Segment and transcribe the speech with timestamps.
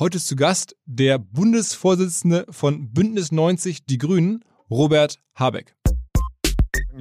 [0.00, 5.74] Heute ist zu Gast der Bundesvorsitzende von Bündnis 90 Die Grünen, Robert Habeck.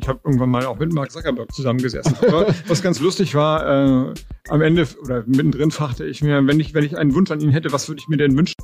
[0.02, 2.16] Ich habe irgendwann mal auch mit Mark Zuckerberg zusammengesessen.
[2.28, 4.14] Aber was ganz lustig war, äh,
[4.50, 7.52] am Ende oder mittendrin fragte ich mir, wenn ich, wenn ich einen Wunsch an ihn
[7.52, 8.56] hätte, was würde ich mir denn wünschen?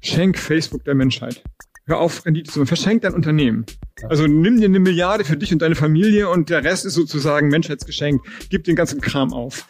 [0.00, 1.44] Schenk Facebook der Menschheit.
[1.84, 2.68] Hör auf, Rendite zu machen.
[2.68, 3.66] Verschenk dein Unternehmen.
[4.08, 7.48] Also nimm dir eine Milliarde für dich und deine Familie und der Rest ist sozusagen
[7.48, 8.22] Menschheitsgeschenk.
[8.48, 9.68] Gib den ganzen Kram auf.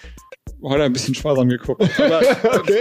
[0.62, 1.82] Er ein bisschen sparsam geguckt.
[1.98, 2.22] Aber,
[2.60, 2.80] okay.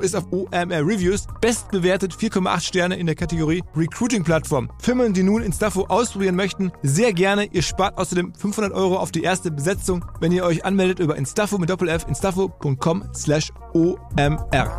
[0.00, 4.70] ist auf OMR Reviews bestbewertet 4,8 Sterne in der Kategorie Recruiting-Plattform.
[4.80, 7.46] Firmen, die nun Instafo ausprobieren möchten, sehr gerne.
[7.46, 11.58] Ihr spart außerdem 500 Euro auf die erste Besetzung, wenn ihr euch anmeldet über Instafo
[11.58, 14.70] mit Doppel-F, instafo.com slash OMR.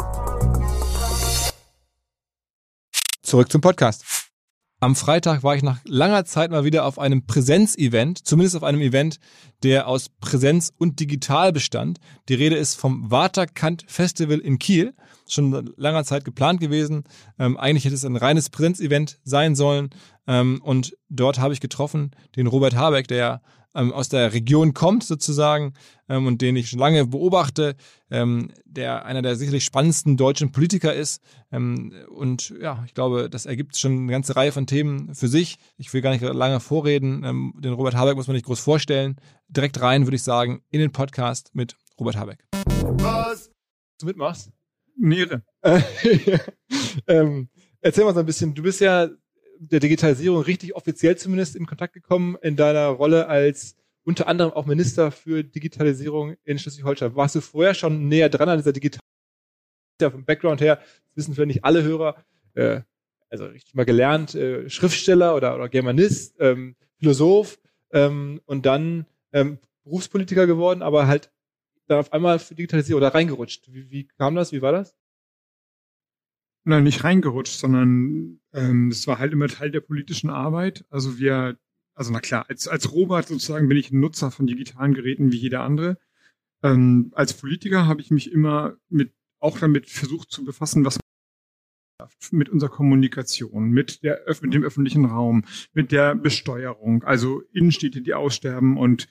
[3.21, 4.14] Zurück zum Podcast.
[4.81, 8.81] Am Freitag war ich nach langer Zeit mal wieder auf einem Präsenzevent, zumindest auf einem
[8.81, 9.19] Event,
[9.63, 11.99] der aus Präsenz und digital bestand.
[12.27, 14.93] Die Rede ist vom Waterkant Festival in Kiel.
[15.27, 17.03] Schon langer Zeit geplant gewesen.
[17.39, 19.89] Ähm, eigentlich hätte es ein reines Präsenzevent sein sollen.
[20.27, 23.41] Ähm, und dort habe ich getroffen den Robert Habeck, der
[23.75, 25.73] ähm, aus der Region kommt sozusagen
[26.07, 27.75] ähm, und den ich schon lange beobachte,
[28.09, 31.21] ähm, der einer der sicherlich spannendsten deutschen Politiker ist.
[31.51, 35.57] Ähm, und ja, ich glaube, das ergibt schon eine ganze Reihe von Themen für sich.
[35.77, 37.23] Ich will gar nicht lange vorreden.
[37.23, 39.17] Ähm, den Robert Habeck muss man nicht groß vorstellen.
[39.49, 42.45] Direkt rein, würde ich sagen, in den Podcast mit Robert Habeck.
[42.53, 43.51] Was?
[43.99, 44.51] Du mitmachst?
[44.95, 45.43] Meere.
[47.07, 47.49] ähm,
[47.81, 49.09] erzähl mal so ein bisschen, du bist ja
[49.59, 54.65] der Digitalisierung richtig offiziell zumindest in Kontakt gekommen in deiner Rolle als unter anderem auch
[54.65, 57.15] Minister für Digitalisierung in Schleswig-Holstein.
[57.15, 59.01] Warst du vorher schon näher dran an dieser Digitalisierung?
[59.99, 62.17] Vom Background her, das wissen vielleicht nicht alle Hörer,
[62.53, 62.81] äh,
[63.29, 67.59] also richtig mal gelernt, äh, Schriftsteller oder, oder Germanist, ähm, Philosoph
[67.91, 71.31] ähm, und dann ähm, Berufspolitiker geworden, aber halt
[71.87, 73.71] dann auf einmal für Digitalisierung oder reingerutscht.
[73.71, 74.51] Wie, wie kam das?
[74.51, 74.95] Wie war das?
[76.63, 80.85] Nein, nicht reingerutscht, sondern ähm, das war halt immer Teil der politischen Arbeit.
[80.89, 81.59] Also wir,
[81.93, 85.37] also na klar, als, als Robert sozusagen bin ich ein Nutzer von digitalen Geräten wie
[85.37, 85.99] jeder andere.
[86.63, 90.97] Ähm, als Politiker habe ich mich immer mit auch damit versucht zu befassen, was
[92.31, 98.13] mit unserer Kommunikation, mit, der, mit dem öffentlichen Raum, mit der Besteuerung, also Innenstädte, die
[98.13, 99.07] aussterben und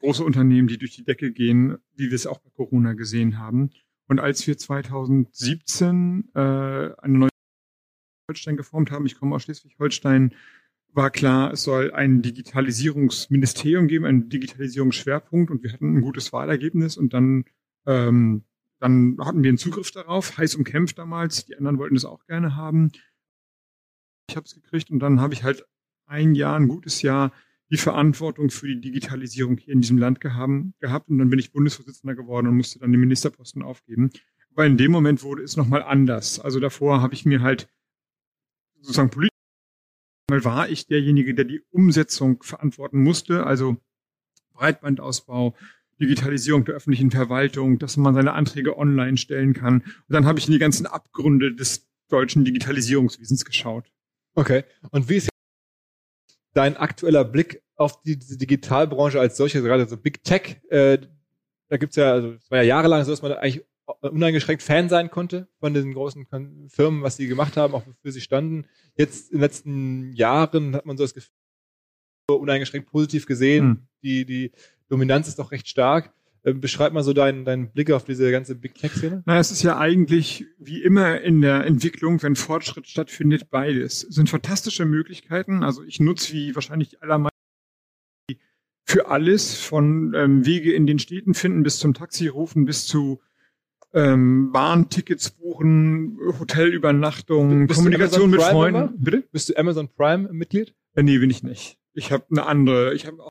[0.00, 3.70] große Unternehmen, die durch die Decke gehen, wie wir es auch bei Corona gesehen haben.
[4.06, 7.30] Und als wir 2017 äh, eine neue
[8.28, 10.34] Holstein geformt haben, ich komme aus Schleswig-Holstein,
[10.92, 16.96] war klar, es soll ein Digitalisierungsministerium geben, einen Digitalisierungsschwerpunkt und wir hatten ein gutes Wahlergebnis
[16.96, 17.44] und dann,
[17.86, 18.44] ähm,
[18.78, 22.54] dann hatten wir einen Zugriff darauf, heiß umkämpft damals, die anderen wollten das auch gerne
[22.54, 22.92] haben.
[24.28, 25.66] Ich habe es gekriegt und dann habe ich halt
[26.06, 27.32] ein Jahr, ein gutes Jahr
[27.74, 31.52] die Verantwortung für die Digitalisierung hier in diesem Land gehaben, gehabt und dann bin ich
[31.52, 34.10] Bundesvorsitzender geworden und musste dann den Ministerposten aufgeben.
[34.52, 36.38] Aber in dem Moment wurde es nochmal anders.
[36.38, 37.68] Also davor habe ich mir halt
[38.76, 39.30] sozusagen politisch
[40.30, 43.76] mal war ich derjenige, der die Umsetzung verantworten musste, also
[44.52, 45.56] Breitbandausbau,
[46.00, 49.80] Digitalisierung der öffentlichen Verwaltung, dass man seine Anträge online stellen kann.
[49.80, 53.90] Und dann habe ich in die ganzen Abgründe des deutschen Digitalisierungswesens geschaut.
[54.34, 54.64] Okay.
[54.90, 55.28] Und wie ist
[56.54, 60.60] dein aktueller Blick auf die, diese Digitalbranche als solche, gerade so Big Tech?
[60.68, 60.98] Äh,
[61.68, 63.64] da gibt's ja, also es war ja jahrelang so, dass man eigentlich
[64.00, 66.26] uneingeschränkt Fan sein konnte von den großen
[66.68, 68.66] Firmen, was sie gemacht haben, auch wofür sie standen.
[68.96, 71.30] Jetzt in den letzten Jahren hat man so das Gefühl,
[72.28, 73.66] uneingeschränkt positiv gesehen.
[73.66, 73.78] Mhm.
[74.02, 74.52] Die, die
[74.88, 76.12] Dominanz ist doch recht stark.
[76.46, 79.22] Ähm, beschreib mal so deinen, deinen Blick auf diese ganze Big Tech-Szene.
[79.26, 84.04] Na, es ist ja eigentlich wie immer in der Entwicklung, wenn Fortschritt stattfindet, beides.
[84.04, 85.62] Es sind fantastische Möglichkeiten.
[85.62, 87.33] Also ich nutze wie wahrscheinlich allermeisten
[88.84, 93.20] für alles, von ähm, Wege in den Städten finden bis zum Taxi rufen, bis zu
[93.94, 98.80] ähm, Bahntickets buchen, Hotelübernachtung, Kommunikation mit Freunden.
[98.80, 98.94] Member?
[98.98, 99.24] Bitte?
[99.32, 100.74] Bist du Amazon Prime Mitglied?
[100.94, 101.78] Äh, nee, bin ich nicht.
[101.94, 102.92] Ich habe eine andere.
[102.94, 103.30] Ich habe auch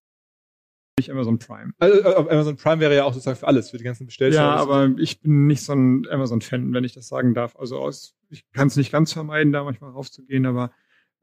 [0.98, 1.74] nicht Amazon Prime.
[1.80, 4.56] Also, äh, Amazon Prime wäre ja auch sozusagen für alles, für die ganzen Bestellservice.
[4.56, 7.56] Ja, aber ich bin nicht so ein Amazon-Fan, wenn ich das sagen darf.
[7.58, 10.72] Also aus, ich kann es nicht ganz vermeiden, da manchmal raufzugehen, aber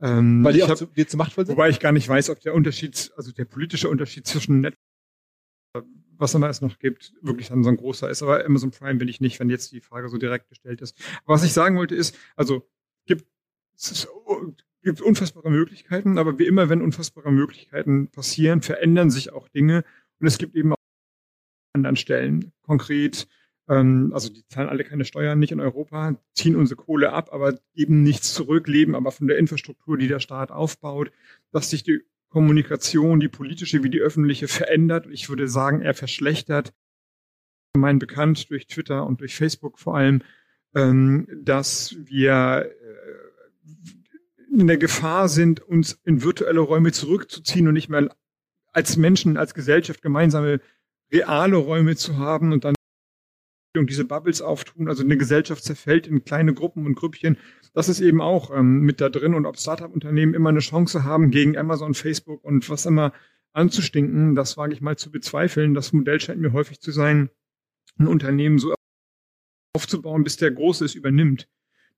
[0.02, 1.56] ähm, Weil die auch hab, zu, zu machtvoll sind?
[1.56, 4.82] Wobei ich gar nicht weiß, ob der Unterschied, also der politische Unterschied zwischen Netflix,
[6.16, 8.22] was immer es noch gibt, wirklich dann so ein großer ist.
[8.22, 10.96] Aber Amazon Prime will ich nicht, wenn jetzt die Frage so direkt gestellt ist.
[11.24, 12.68] Aber was ich sagen wollte ist, also
[13.06, 13.26] gibt
[13.74, 14.08] es ist,
[14.82, 19.84] gibt unfassbare Möglichkeiten, aber wie immer, wenn unfassbare Möglichkeiten passieren, verändern sich auch Dinge.
[20.18, 20.76] Und es gibt eben auch
[21.74, 23.26] anderen Stellen, konkret,
[23.70, 28.02] also die zahlen alle keine Steuern, nicht in Europa, ziehen unsere Kohle ab, aber geben
[28.02, 31.12] nichts zurück, leben aber von der Infrastruktur, die der Staat aufbaut,
[31.52, 32.00] dass sich die
[32.30, 35.06] Kommunikation, die politische wie die öffentliche verändert.
[35.10, 36.72] Ich würde sagen, er verschlechtert.
[37.76, 40.22] Mein bekannt durch Twitter und durch Facebook vor allem,
[40.74, 47.88] ähm, dass wir äh, in der Gefahr sind, uns in virtuelle Räume zurückzuziehen und nicht
[47.88, 48.14] mehr
[48.72, 50.60] als Menschen, als Gesellschaft gemeinsame
[51.12, 52.74] reale Räume zu haben und dann
[53.76, 57.38] diese Bubbles auftun, also eine Gesellschaft zerfällt in kleine Gruppen und Grüppchen.
[57.72, 61.30] Das ist eben auch ähm, mit da drin und ob Startup-Unternehmen immer eine Chance haben,
[61.30, 63.12] gegen Amazon, Facebook und was immer
[63.52, 65.74] anzustinken, das wage ich mal zu bezweifeln.
[65.74, 67.30] Das Modell scheint mir häufig zu sein,
[67.98, 68.74] ein Unternehmen so
[69.74, 71.48] aufzubauen, bis der Große es übernimmt.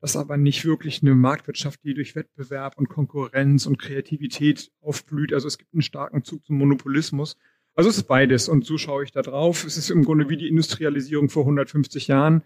[0.00, 5.32] Das ist aber nicht wirklich eine Marktwirtschaft, die durch Wettbewerb und Konkurrenz und Kreativität aufblüht.
[5.32, 7.36] Also es gibt einen starken Zug zum Monopolismus.
[7.74, 9.64] Also es ist beides und so schaue ich da drauf.
[9.64, 12.42] Es ist im Grunde wie die Industrialisierung vor 150 Jahren.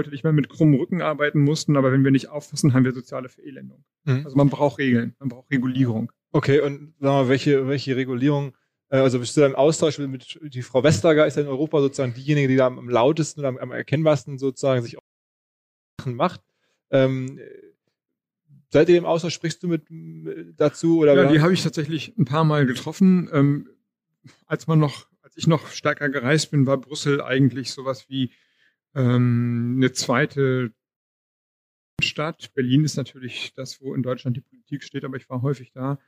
[0.00, 2.92] Heute nicht mehr mit krummem Rücken arbeiten mussten, aber wenn wir nicht aufpassen, haben wir
[2.92, 3.84] soziale Verelendung.
[4.04, 4.24] Mhm.
[4.24, 6.10] Also man braucht Regeln, man braucht Regulierung.
[6.32, 8.56] Okay, und sag mal, welche, welche Regulierung,
[8.88, 11.80] äh, also bist du da im Austausch mit, die Frau Westerger ist ja in Europa
[11.80, 14.96] sozusagen diejenige, die da am, lautesten oder am, am erkennbarsten sozusagen sich
[16.04, 16.40] macht.
[16.90, 17.38] Ähm,
[18.74, 19.34] Seid ihr im Austausch?
[19.34, 20.98] Sprichst du mit, mit dazu?
[20.98, 23.30] Oder ja, die habe ich tatsächlich ein paar Mal getroffen.
[23.32, 23.68] Ähm,
[24.46, 28.32] als man noch, als ich noch stärker gereist bin, war Brüssel eigentlich sowas wie
[28.94, 30.72] ähm, eine zweite
[32.02, 32.52] Stadt.
[32.54, 35.98] Berlin ist natürlich das, wo in Deutschland die Politik steht, aber ich war häufig da.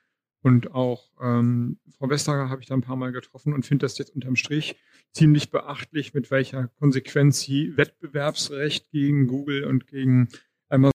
[0.43, 3.99] Und auch ähm, Frau Vestager habe ich da ein paar Mal getroffen und finde das
[3.99, 4.77] jetzt unterm Strich
[5.13, 10.29] ziemlich beachtlich, mit welcher Konsequenz sie Wettbewerbsrecht gegen Google und gegen
[10.69, 10.93] Amazon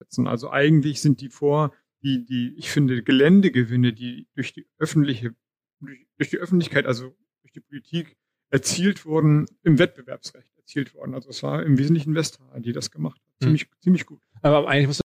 [0.00, 0.26] setzen.
[0.26, 5.34] Also eigentlich sind die vor, die, die, ich finde, Geländegewinne, die durch die öffentliche
[5.80, 8.16] durch, durch die Öffentlichkeit, also durch die Politik
[8.50, 11.14] erzielt wurden, im Wettbewerbsrecht erzielt worden.
[11.14, 13.42] Also es war im Wesentlichen Westphal, die das gemacht hat.
[13.42, 13.68] Ziemlich, hm.
[13.80, 14.20] ziemlich gut.
[14.42, 15.00] Aber eigentlich muss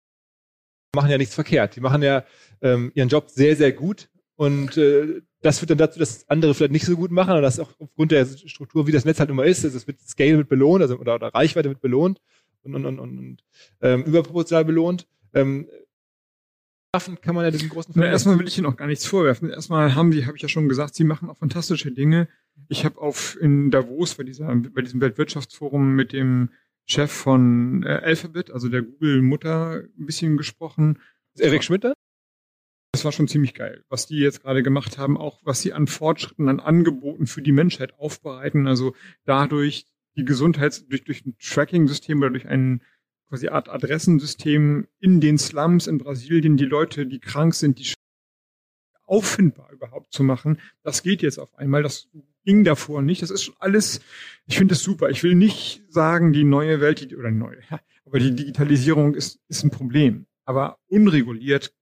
[0.93, 1.75] man machen ja nichts verkehrt.
[1.75, 2.25] Die machen ja
[2.61, 4.09] ähm, ihren Job sehr, sehr gut.
[4.35, 7.59] Und äh, das führt dann dazu, dass andere vielleicht nicht so gut machen, und das
[7.59, 10.49] auch aufgrund der Struktur, wie das Netz halt immer ist, also es wird Scale mit
[10.49, 12.21] belohnt, also oder, oder Reichweite mit belohnt
[12.63, 13.43] und, und, und, und
[13.81, 15.07] ähm, überproportional belohnt.
[15.33, 15.67] Ähm,
[16.91, 19.49] Waffen kann man ja diesen großen Na, Erstmal will ich Ihnen auch gar nichts vorwerfen.
[19.49, 22.27] Erstmal haben die, habe ich ja schon gesagt, sie machen auch fantastische Dinge.
[22.67, 26.49] Ich habe auf in Davos bei dieser bei diesem Weltwirtschaftsforum mit dem
[26.85, 30.99] Chef von äh, Alphabet, also der Google-Mutter, ein bisschen gesprochen.
[31.37, 35.61] Erik Schmidt Das war schon ziemlich geil, was die jetzt gerade gemacht haben, auch was
[35.61, 38.65] sie an Fortschritten, an Angeboten für die Menschheit aufbereiten.
[38.65, 39.85] Also dadurch
[40.17, 42.81] die Gesundheits, durch, durch ein Tracking-System oder durch einen
[43.29, 47.93] quasi Art Adressensystem in den Slums in Brasilien, die Leute, die krank sind, die
[49.05, 50.59] auffindbar überhaupt zu machen.
[50.83, 51.83] Das geht jetzt auf einmal.
[51.83, 52.09] Das
[52.43, 53.21] ging davor nicht.
[53.21, 54.01] Das ist schon alles,
[54.45, 55.09] ich finde das super.
[55.09, 57.61] Ich will nicht sagen, die neue Welt, die, oder neue,
[58.05, 60.25] aber die Digitalisierung ist, ist ein Problem.
[60.45, 61.73] Aber unreguliert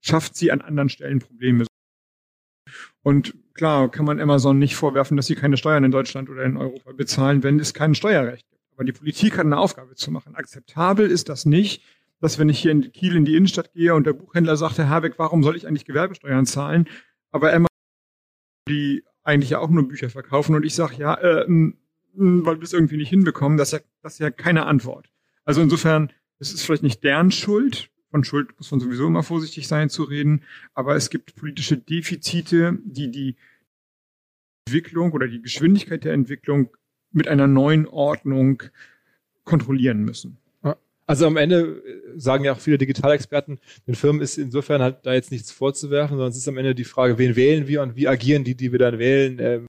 [0.00, 1.66] schafft sie an anderen Stellen Probleme.
[3.02, 6.56] Und klar kann man Amazon nicht vorwerfen, dass sie keine Steuern in Deutschland oder in
[6.56, 8.61] Europa bezahlen, wenn es kein Steuerrecht gibt.
[8.74, 10.34] Aber die Politik hat eine Aufgabe zu machen.
[10.34, 11.82] Akzeptabel ist das nicht,
[12.20, 14.88] dass wenn ich hier in Kiel in die Innenstadt gehe und der Buchhändler sagt, Herr
[14.88, 16.88] Habeck, warum soll ich eigentlich Gewerbesteuern zahlen?
[17.30, 17.66] Aber Emma,
[18.68, 21.46] die eigentlich ja auch nur Bücher verkaufen und ich sage, ja, äh,
[22.14, 25.10] weil wir es irgendwie nicht hinbekommen, das ist, ja, das ist ja keine Antwort.
[25.44, 29.66] Also insofern, es ist vielleicht nicht deren Schuld, von Schuld muss man sowieso immer vorsichtig
[29.66, 33.36] sein zu reden, aber es gibt politische Defizite, die die
[34.66, 36.70] Entwicklung oder die Geschwindigkeit der Entwicklung
[37.12, 38.62] mit einer neuen Ordnung
[39.44, 40.38] kontrollieren müssen.
[41.06, 45.12] Also am Ende äh, sagen ja auch viele Digitalexperten, den Firmen ist insofern halt da
[45.12, 48.08] jetzt nichts vorzuwerfen, sondern es ist am Ende die Frage, wen wählen wir und wie
[48.08, 49.66] agieren die, die wir dann wählen, ähm,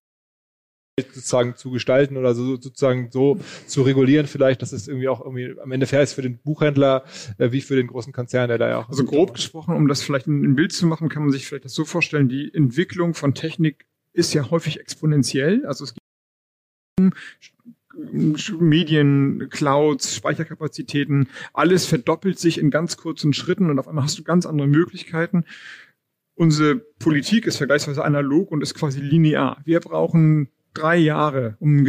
[0.99, 5.59] sozusagen zu gestalten oder so, sozusagen so zu regulieren vielleicht, dass es irgendwie auch irgendwie
[5.59, 7.03] am Ende fair ist für den Buchhändler
[7.39, 8.89] äh, wie für den großen Konzern, der da ja auch.
[8.89, 11.65] Also grob gesprochen, um das vielleicht ein, ein Bild zu machen, kann man sich vielleicht
[11.65, 15.65] das so vorstellen, die Entwicklung von Technik ist ja häufig exponentiell.
[15.65, 16.02] Also es gibt
[18.59, 24.23] Medien, Clouds, Speicherkapazitäten, alles verdoppelt sich in ganz kurzen Schritten und auf einmal hast du
[24.23, 25.45] ganz andere Möglichkeiten.
[26.35, 29.61] Unsere Politik ist vergleichsweise analog und ist quasi linear.
[29.65, 31.85] Wir brauchen drei Jahre, um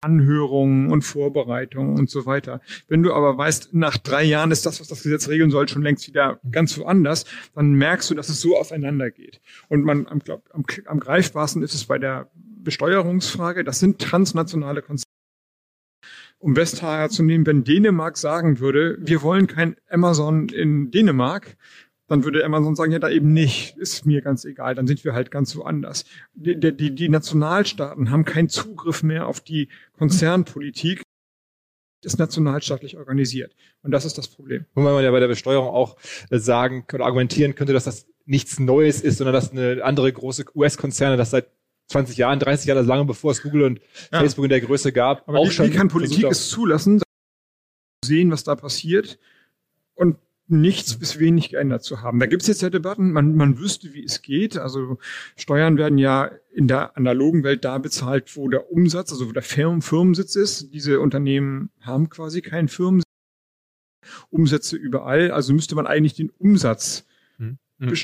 [0.00, 2.60] Anhörungen und Vorbereitungen und so weiter.
[2.86, 5.82] Wenn du aber weißt, nach drei Jahren ist das, was das Gesetz regeln soll, schon
[5.82, 7.24] längst wieder ganz woanders,
[7.54, 9.40] dann merkst du, dass es so auseinandergeht.
[9.68, 12.30] Und man, am, glaub, am, am greifbarsten ist es bei der
[12.62, 13.64] Besteuerungsfrage.
[13.64, 15.04] Das sind transnationale Konzerne.
[16.38, 21.56] Um Westhager zu nehmen, wenn Dänemark sagen würde, wir wollen kein Amazon in Dänemark,
[22.06, 25.12] dann würde Amazon sagen, ja, da eben nicht, ist mir ganz egal, dann sind wir
[25.12, 26.04] halt ganz woanders.
[26.34, 31.02] Die, die, die Nationalstaaten haben keinen Zugriff mehr auf die Konzernpolitik,
[32.04, 33.54] ist nationalstaatlich organisiert.
[33.82, 34.64] Und das ist das Problem.
[34.74, 35.96] Wobei man ja bei der Besteuerung auch
[36.30, 40.44] äh, sagen oder argumentieren könnte, dass das nichts Neues ist, sondern dass eine andere große
[40.54, 41.48] US-Konzerne das seit
[41.88, 43.80] 20 Jahren, 30 Jahren, also lange bevor es Google und
[44.12, 44.20] ja.
[44.20, 45.66] Facebook in der Größe gab, Aber auch wie, schon.
[45.66, 47.02] Wie kann Politik es zulassen,
[48.04, 49.18] sehen, was da passiert
[49.94, 50.16] und
[50.48, 52.18] nichts bis wenig geändert zu haben.
[52.18, 54.56] Da gibt es jetzt ja Debatten, man, man wüsste, wie es geht.
[54.56, 54.98] Also
[55.36, 59.42] Steuern werden ja in der analogen Welt da bezahlt, wo der Umsatz, also wo der
[59.42, 60.72] Firmen, Firmensitz ist.
[60.72, 63.04] Diese Unternehmen haben quasi keinen Firmensitz.
[64.30, 67.04] Umsätze überall, also müsste man eigentlich den Umsatz.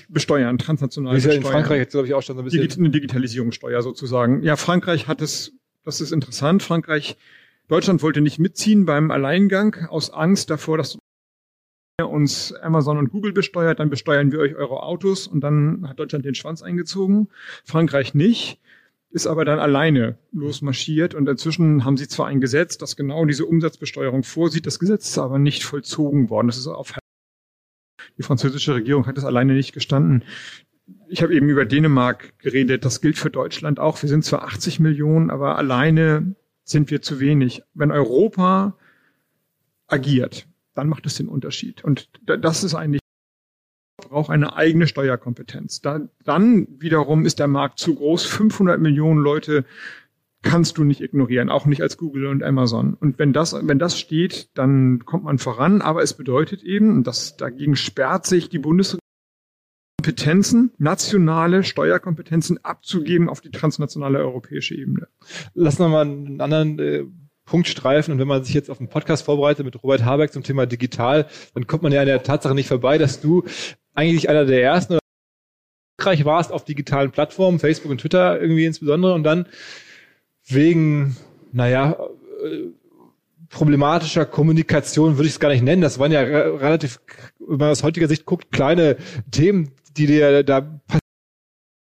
[0.09, 2.79] Besteuern, transnational ist ja in Frankreich jetzt, glaube ich, auch schon so ein bisschen.
[2.79, 4.43] eine Digitalisierungssteuer sozusagen.
[4.43, 5.53] Ja, Frankreich hat es,
[5.85, 6.63] das ist interessant.
[6.63, 7.17] Frankreich,
[7.69, 10.99] Deutschland wollte nicht mitziehen beim Alleingang aus Angst davor, dass
[12.03, 16.25] uns Amazon und Google besteuert, dann besteuern wir euch eure Autos und dann hat Deutschland
[16.25, 17.29] den Schwanz eingezogen,
[17.65, 18.61] Frankreich nicht,
[19.11, 23.47] ist aber dann alleine losmarschiert und inzwischen haben sie zwar ein Gesetz, das genau diese
[23.47, 26.49] Umsatzbesteuerung vorsieht, das Gesetz ist aber nicht vollzogen worden.
[26.49, 26.95] Das ist auf
[28.19, 30.25] die französische Regierung hat es alleine nicht gestanden.
[31.09, 34.01] Ich habe eben über Dänemark geredet, das gilt für Deutschland auch.
[34.03, 37.63] Wir sind zwar 80 Millionen, aber alleine sind wir zu wenig.
[37.75, 38.77] Wenn Europa
[39.87, 41.85] agiert, dann macht es den Unterschied.
[41.85, 43.01] Und das ist eigentlich
[44.15, 45.81] braucht eine eigene Steuerkompetenz.
[45.81, 48.25] Da, dann wiederum ist der Markt zu groß.
[48.25, 49.65] 500 Millionen Leute
[50.45, 52.95] kannst du nicht ignorieren, auch nicht als Google und Amazon.
[52.95, 55.83] Und wenn das, wenn das steht, dann kommt man voran.
[55.83, 59.01] Aber es bedeutet eben, und das, dagegen sperrt sich die Bundesregierung,
[59.99, 65.09] Kompetenzen, nationale Steuerkompetenzen abzugeben auf die transnationale europäische Ebene.
[65.55, 67.05] Lass noch mal einen anderen äh,
[67.47, 68.13] Punkt streifen.
[68.13, 71.27] Und wenn man sich jetzt auf einen Podcast vorbereitet mit Robert Habeck zum Thema digital,
[71.55, 73.45] dann kommt man ja an der Tatsache nicht vorbei, dass du
[73.95, 74.99] eigentlich einer der ersten
[75.99, 79.47] erfolgreich warst auf digitalen Plattformen, Facebook und Twitter irgendwie insbesondere, und dann
[80.47, 81.17] wegen,
[81.53, 81.97] naja,
[82.45, 82.69] äh,
[83.49, 85.83] problematischer Kommunikation würde ich es gar nicht nennen.
[85.83, 87.01] Das waren ja relativ,
[87.39, 88.97] wenn man aus heutiger Sicht guckt, kleine
[89.31, 90.81] Themen, die dir da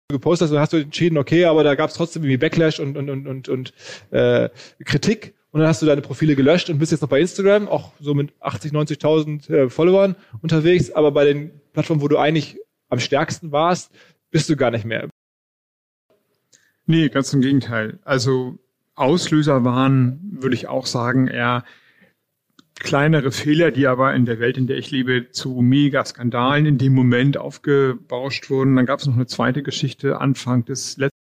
[0.09, 2.95] gepostet hast und hast du entschieden, okay, aber da gab es trotzdem irgendwie Backlash und,
[2.95, 3.73] und, und, und, und
[4.11, 4.49] äh,
[4.83, 7.93] Kritik und dann hast du deine Profile gelöscht und bist jetzt noch bei Instagram, auch
[7.99, 12.59] so mit 80, 90.000 äh, Followern unterwegs, aber bei den Plattformen, wo du eigentlich
[12.89, 13.91] am stärksten warst,
[14.29, 15.09] bist du gar nicht mehr.
[16.85, 17.99] Nee, ganz im Gegenteil.
[18.03, 18.59] Also
[18.95, 21.63] Auslöser waren, würde ich auch sagen, eher
[22.75, 26.93] kleinere Fehler, die aber in der Welt, in der ich lebe, zu Mega-Skandalen in dem
[26.93, 28.75] Moment aufgebauscht wurden.
[28.75, 30.19] Dann gab es noch eine zweite Geschichte.
[30.19, 31.15] Anfang des letzten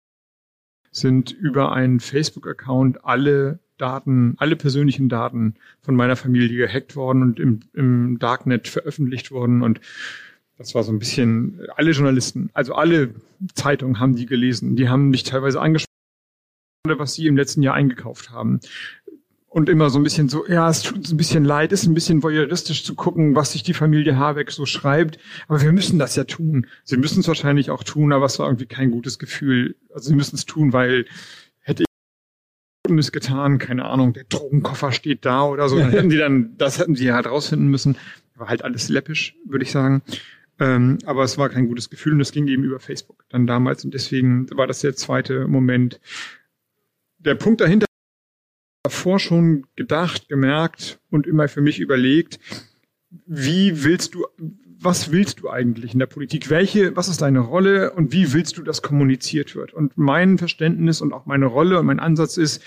[0.92, 7.40] sind über einen Facebook-Account alle Daten, alle persönlichen Daten von meiner Familie gehackt worden und
[7.40, 9.80] im, im Darknet veröffentlicht worden und
[10.60, 13.14] das war so ein bisschen, alle Journalisten, also alle
[13.54, 14.76] Zeitungen haben die gelesen.
[14.76, 15.88] Die haben mich teilweise angesprochen,
[16.84, 18.60] was sie im letzten Jahr eingekauft haben.
[19.48, 21.94] Und immer so ein bisschen so, ja, es tut uns ein bisschen leid, ist ein
[21.94, 25.18] bisschen voyeuristisch zu gucken, was sich die Familie Habeck so schreibt.
[25.48, 26.66] Aber wir müssen das ja tun.
[26.84, 29.76] Sie müssen es wahrscheinlich auch tun, aber es war irgendwie kein gutes Gefühl.
[29.94, 31.06] Also sie müssen es tun, weil
[32.86, 35.78] Schlimmes getan, keine Ahnung, der Drogenkoffer steht da oder so.
[35.78, 37.96] Dann hätten die dann, das hätten sie halt rausfinden müssen.
[38.34, 40.02] War halt alles läppisch, würde ich sagen.
[40.60, 43.84] Ähm, aber es war kein gutes Gefühl und es ging eben über Facebook dann damals
[43.84, 46.00] und deswegen war das der zweite Moment.
[47.18, 47.86] Der Punkt dahinter
[48.82, 52.38] davor schon gedacht, gemerkt und immer für mich überlegt,
[53.26, 54.26] wie willst du,
[54.78, 56.50] was willst du eigentlich in der Politik?
[56.50, 59.72] Welche, was ist deine Rolle und wie willst du, dass kommuniziert wird?
[59.72, 62.62] Und mein Verständnis und auch meine Rolle und mein Ansatz ist,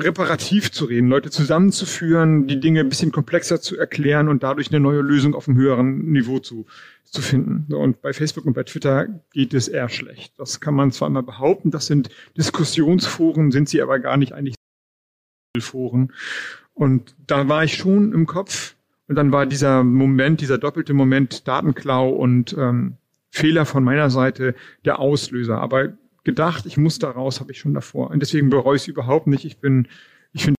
[0.00, 4.80] reparativ zu reden, Leute zusammenzuführen, die Dinge ein bisschen komplexer zu erklären und dadurch eine
[4.80, 6.66] neue Lösung auf einem höheren Niveau zu,
[7.04, 7.72] zu finden.
[7.74, 10.38] Und bei Facebook und bei Twitter geht es eher schlecht.
[10.38, 14.54] Das kann man zwar immer behaupten, das sind Diskussionsforen, sind sie aber gar nicht eigentlich
[15.58, 16.12] Foren.
[16.74, 18.76] Und da war ich schon im Kopf.
[19.08, 22.96] Und dann war dieser Moment, dieser doppelte Moment Datenklau und ähm,
[23.30, 24.54] Fehler von meiner Seite
[24.84, 25.60] der Auslöser.
[25.60, 25.92] Aber
[26.24, 28.10] gedacht, ich muss da raus, habe ich schon davor.
[28.10, 29.44] Und deswegen bereue ich es überhaupt nicht.
[29.44, 29.88] Ich bin,
[30.32, 30.56] ich finde,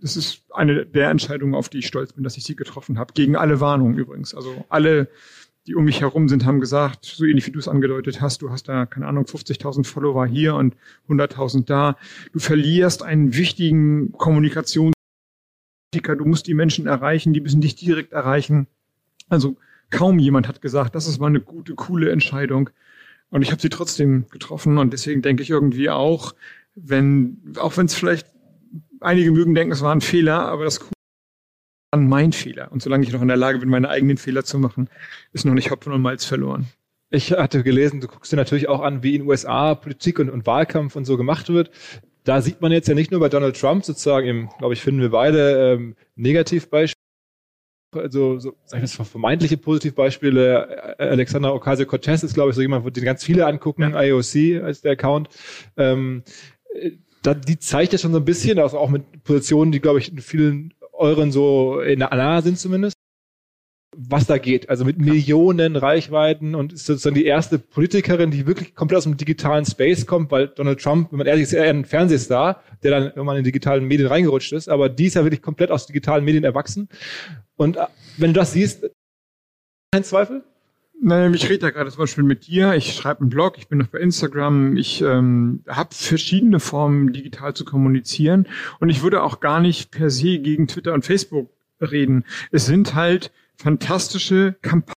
[0.00, 3.14] das ist eine der Entscheidungen, auf die ich stolz bin, dass ich sie getroffen habe.
[3.14, 4.34] Gegen alle Warnungen übrigens.
[4.34, 5.08] Also alle,
[5.66, 8.50] die um mich herum sind, haben gesagt, so ähnlich wie du es angedeutet hast, du
[8.50, 10.76] hast da, keine Ahnung, 50.000 Follower hier und
[11.08, 11.96] 100.000 da.
[12.32, 14.92] Du verlierst einen wichtigen Kommunikations
[15.90, 18.66] du musst die Menschen erreichen, die müssen dich direkt erreichen.
[19.28, 19.56] Also
[19.90, 22.70] kaum jemand hat gesagt, das ist mal eine gute, coole Entscheidung.
[23.30, 26.34] Und ich habe sie trotzdem getroffen und deswegen denke ich irgendwie auch,
[26.74, 28.26] wenn, auch wenn es vielleicht
[29.00, 32.72] einige mögen denken, es war ein Fehler, aber das war mein Fehler.
[32.72, 34.88] Und solange ich noch in der Lage bin, meine eigenen Fehler zu machen,
[35.32, 36.66] ist noch nicht Hopfen und Malz verloren.
[37.10, 40.46] Ich hatte gelesen, du guckst dir natürlich auch an, wie in USA Politik und, und
[40.46, 41.70] Wahlkampf und so gemacht wird.
[42.24, 45.10] Da sieht man jetzt ja nicht nur bei Donald Trump sozusagen, glaube ich, finden wir
[45.10, 46.97] beide ähm, Negativbeispiele
[47.92, 50.96] also so, sag ich das, vermeintliche Positivbeispiele.
[50.98, 54.02] Äh, Alexander Ocasio-Cortez ist, glaube ich, so jemand, den ganz viele angucken, ja.
[54.02, 55.28] IOC als der Account.
[55.76, 56.22] Ähm,
[57.22, 60.12] da, die zeigt ja schon so ein bisschen, also auch mit Positionen, die, glaube ich,
[60.12, 62.96] in vielen euren so in der nahe sind zumindest,
[63.96, 64.68] was da geht.
[64.68, 69.16] Also mit Millionen Reichweiten und ist sozusagen die erste Politikerin, die wirklich komplett aus dem
[69.16, 73.02] digitalen Space kommt, weil Donald Trump, wenn man ehrlich ist, eher ein Fernsehstar, der dann
[73.04, 76.44] irgendwann in digitalen Medien reingerutscht ist, aber die ist ja wirklich komplett aus digitalen Medien
[76.44, 76.88] erwachsen
[77.58, 77.86] und äh,
[78.16, 78.90] wenn du das siehst,
[79.92, 80.42] kein Zweifel?
[81.00, 82.74] Nein, ich rede ja gerade zum Beispiel mit dir.
[82.74, 84.76] Ich schreibe einen Blog, ich bin noch bei Instagram.
[84.76, 88.48] Ich ähm, habe verschiedene Formen, digital zu kommunizieren.
[88.80, 91.50] Und ich würde auch gar nicht per se gegen Twitter und Facebook
[91.80, 92.24] reden.
[92.50, 94.92] Es sind halt fantastische Kamp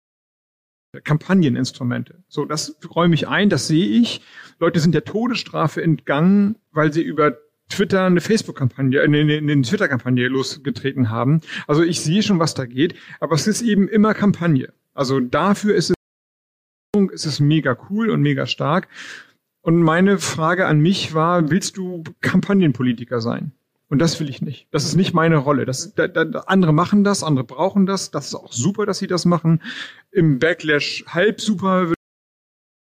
[1.03, 2.23] Kampagneninstrumente.
[2.29, 4.21] So, das räume ich ein, das sehe ich.
[4.57, 7.37] Leute sind der Todesstrafe entgangen, weil sie über
[7.69, 11.41] Twitter eine Facebook-Kampagne, eine, eine, eine Twitter-Kampagne losgetreten haben.
[11.67, 14.73] Also ich sehe schon, was da geht, aber es ist eben immer Kampagne.
[14.93, 15.95] Also dafür ist es,
[17.11, 18.87] ist es mega cool und mega stark.
[19.61, 23.51] Und meine Frage an mich war, willst du Kampagnenpolitiker sein?
[23.89, 24.67] Und das will ich nicht.
[24.71, 25.65] Das ist nicht meine Rolle.
[25.65, 28.11] Das, da, da, andere machen das, andere brauchen das.
[28.11, 29.61] Das ist auch super, dass sie das machen.
[30.11, 31.91] Im Backlash halb super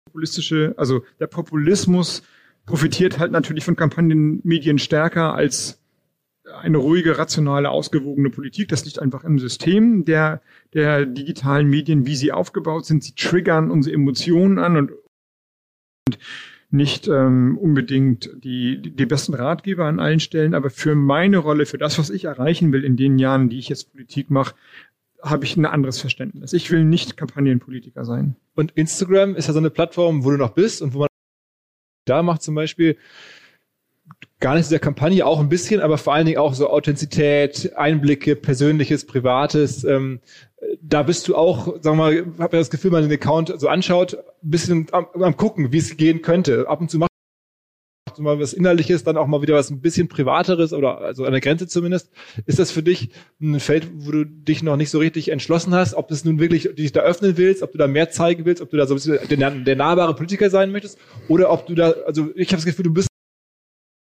[0.06, 2.22] populistische, also der Populismus
[2.66, 5.80] profitiert halt natürlich von Kampagnenmedien stärker als
[6.60, 8.68] eine ruhige, rationale, ausgewogene Politik.
[8.68, 10.42] Das liegt einfach im System der,
[10.74, 13.02] der digitalen Medien, wie sie aufgebaut sind.
[13.04, 14.92] Sie triggern unsere Emotionen an und,
[16.72, 20.54] nicht ähm, unbedingt die, die besten Ratgeber an allen Stellen.
[20.54, 23.68] Aber für meine Rolle, für das, was ich erreichen will in den Jahren, die ich
[23.68, 24.54] jetzt Politik mache,
[25.22, 26.54] habe ich ein anderes Verständnis.
[26.54, 28.36] Ich will nicht Kampagnenpolitiker sein.
[28.54, 31.08] Und Instagram ist ja so eine Plattform, wo du noch bist und wo man
[32.04, 32.96] da macht zum Beispiel
[34.40, 37.72] gar nicht so der Kampagne, auch ein bisschen, aber vor allen Dingen auch so Authentizität,
[37.76, 39.84] Einblicke, Persönliches, Privates.
[39.84, 40.20] Ähm,
[40.80, 44.14] da bist du auch, wir mal, habe ja das Gefühl, man den Account so anschaut,
[44.14, 46.68] ein bisschen am, am gucken, wie es gehen könnte.
[46.68, 47.11] Ab und zu macht
[48.18, 51.40] mal was Innerliches, dann auch mal wieder was ein bisschen Privateres oder also an der
[51.40, 52.10] Grenze zumindest.
[52.46, 55.94] Ist das für dich ein Feld, wo du dich noch nicht so richtig entschlossen hast,
[55.94, 58.62] ob du es nun wirklich dich da öffnen willst, ob du da mehr zeigen willst,
[58.62, 60.98] ob du da so ein bisschen der, der nahbare Politiker sein möchtest
[61.28, 63.08] oder ob du da, also ich habe das Gefühl, du bist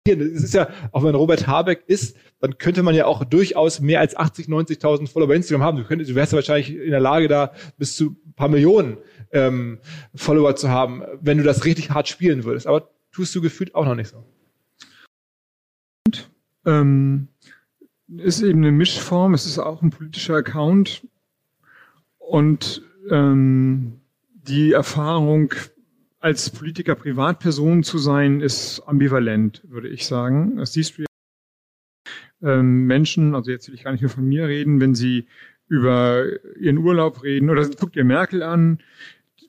[0.08, 4.00] es ist ja, auch wenn Robert Habeck ist, dann könnte man ja auch durchaus mehr
[4.00, 5.78] als 80, 90.000 Follower bei Instagram haben.
[5.78, 8.97] Du, könntest, du wärst ja wahrscheinlich in der Lage, da bis zu ein paar Millionen
[9.32, 9.80] ähm,
[10.15, 12.65] Follower zu haben, wenn du das richtig hart spielen würdest.
[12.65, 14.24] Aber tust du gefühlt auch noch nicht so.
[16.08, 16.30] Und,
[16.65, 17.28] ähm,
[18.17, 21.08] ist eben eine Mischform, es ist auch ein politischer Account
[22.17, 24.02] und ähm,
[24.34, 25.54] die Erfahrung
[26.19, 30.58] als Politiker Privatperson zu sein, ist ambivalent, würde ich sagen.
[30.58, 31.06] Das siehst du
[32.43, 35.28] ähm, Menschen, also jetzt will ich gar nicht nur von mir reden, wenn sie
[35.67, 36.26] über
[36.60, 38.80] ihren Urlaub reden oder guckt ihr Merkel an,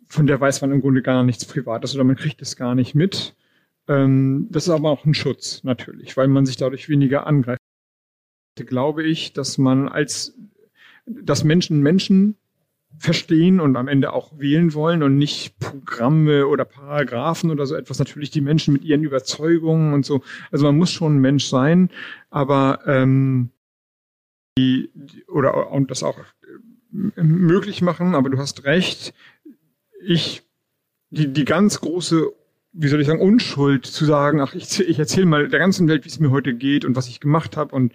[0.06, 2.94] von der weiß man im Grunde gar nichts Privates oder man kriegt es gar nicht
[2.94, 3.34] mit.
[3.88, 7.60] Ähm, das ist aber auch ein Schutz, natürlich, weil man sich dadurch weniger angreift.
[8.56, 10.34] Glaube ich, dass man als,
[11.06, 12.36] dass Menschen Menschen
[12.98, 17.98] verstehen und am Ende auch wählen wollen und nicht Programme oder Paragraphen oder so etwas.
[17.98, 20.22] Natürlich die Menschen mit ihren Überzeugungen und so.
[20.50, 21.90] Also man muss schon ein Mensch sein,
[22.30, 23.50] aber ähm,
[24.58, 24.90] die,
[25.26, 26.18] oder und das auch
[27.16, 28.14] äh, möglich machen.
[28.14, 29.14] Aber du hast recht.
[30.04, 30.42] Ich
[31.10, 32.32] die die ganz große
[32.72, 36.04] wie soll ich sagen, Unschuld zu sagen, ach, ich, ich erzähle mal der ganzen Welt,
[36.04, 37.92] wie es mir heute geht und was ich gemacht habe und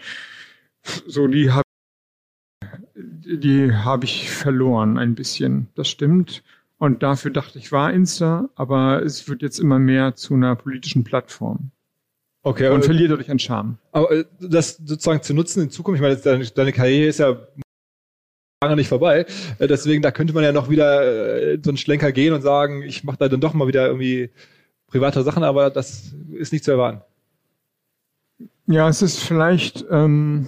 [1.05, 1.63] so, die habe
[2.95, 5.67] die habe ich verloren ein bisschen.
[5.75, 6.43] Das stimmt.
[6.77, 11.03] Und dafür dachte ich, war Insta, aber es wird jetzt immer mehr zu einer politischen
[11.03, 11.71] Plattform.
[12.43, 12.69] Okay.
[12.69, 13.77] Und verliert dadurch an Charme.
[13.91, 17.37] Aber äh, das sozusagen zu nutzen in Zukunft, ich meine, deine, deine Karriere ist ja
[18.63, 19.25] lange nicht vorbei.
[19.59, 22.83] Äh, deswegen, da könnte man ja noch wieder äh, so einen Schlenker gehen und sagen,
[22.83, 24.29] ich mache da dann doch mal wieder irgendwie
[24.88, 27.02] private Sachen, aber das ist nicht zu erwarten.
[28.65, 30.47] Ja, es ist vielleicht, ähm,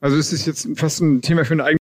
[0.00, 1.78] also es ist jetzt fast ein Thema für eine eigene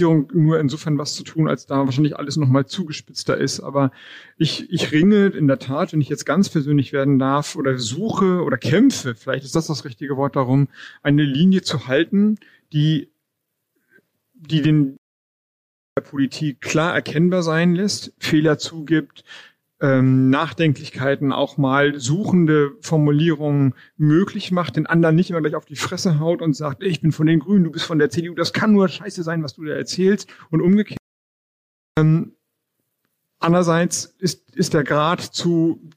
[0.00, 3.60] nur insofern was zu tun, als da wahrscheinlich alles nochmal zugespitzter ist.
[3.60, 3.92] Aber
[4.38, 8.42] ich, ich ringe in der Tat, wenn ich jetzt ganz persönlich werden darf, oder suche
[8.42, 10.68] oder kämpfe, vielleicht ist das das richtige Wort darum,
[11.02, 12.38] eine Linie zu halten,
[12.72, 13.10] die,
[14.34, 14.96] die den
[15.96, 19.24] der Politik klar erkennbar sein lässt, Fehler zugibt,
[19.82, 25.76] ähm, Nachdenklichkeiten, auch mal suchende Formulierungen möglich macht, den anderen nicht immer gleich auf die
[25.76, 28.52] Fresse haut und sagt, ich bin von den Grünen, du bist von der CDU, das
[28.52, 30.98] kann nur scheiße sein, was du da erzählst und umgekehrt.
[31.98, 32.36] Ähm,
[33.40, 35.90] andererseits ist, ist der Grad zu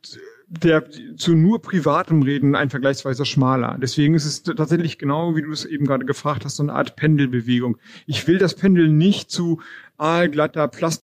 [0.47, 3.77] der zu nur privatem Reden ein vergleichsweise schmaler.
[3.81, 6.95] Deswegen ist es tatsächlich genau, wie du es eben gerade gefragt hast, so eine Art
[6.95, 7.77] Pendelbewegung.
[8.05, 9.61] Ich will das Pendel nicht zu
[9.97, 11.04] aalglatter Plastik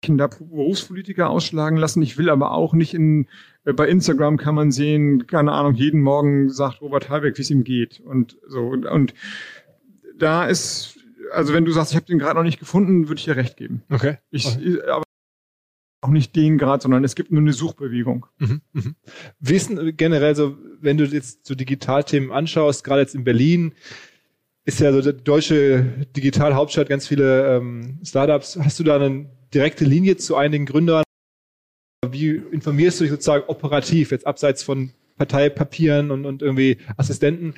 [0.00, 2.02] da Berufspolitiker ausschlagen lassen.
[2.02, 3.26] Ich will aber auch nicht in,
[3.64, 7.50] äh, bei Instagram kann man sehen, keine Ahnung, jeden Morgen sagt Robert Habeck, wie es
[7.50, 8.00] ihm geht.
[8.00, 8.60] Und so.
[8.60, 9.14] Und, und
[10.16, 10.98] da ist,
[11.32, 13.56] also wenn du sagst, ich habe den gerade noch nicht gefunden, würde ich dir recht
[13.56, 13.82] geben.
[13.90, 14.18] Okay.
[14.30, 14.80] Ich, okay.
[14.82, 15.04] aber
[16.00, 18.26] auch nicht den Grad, sondern es gibt nur eine Suchbewegung.
[18.38, 18.82] Mhm, mh.
[19.40, 23.72] Wie ist denn generell so, wenn du jetzt so Digitalthemen anschaust, gerade jetzt in Berlin,
[24.68, 25.82] ist ja so die deutsche
[26.14, 28.58] Digitalhauptstadt, ganz viele ähm, Startups.
[28.62, 31.04] Hast du da einen direkte Linie zu einigen Gründern?
[32.06, 37.54] Wie informierst du dich sozusagen operativ, jetzt abseits von Parteipapieren und, und irgendwie Assistenten?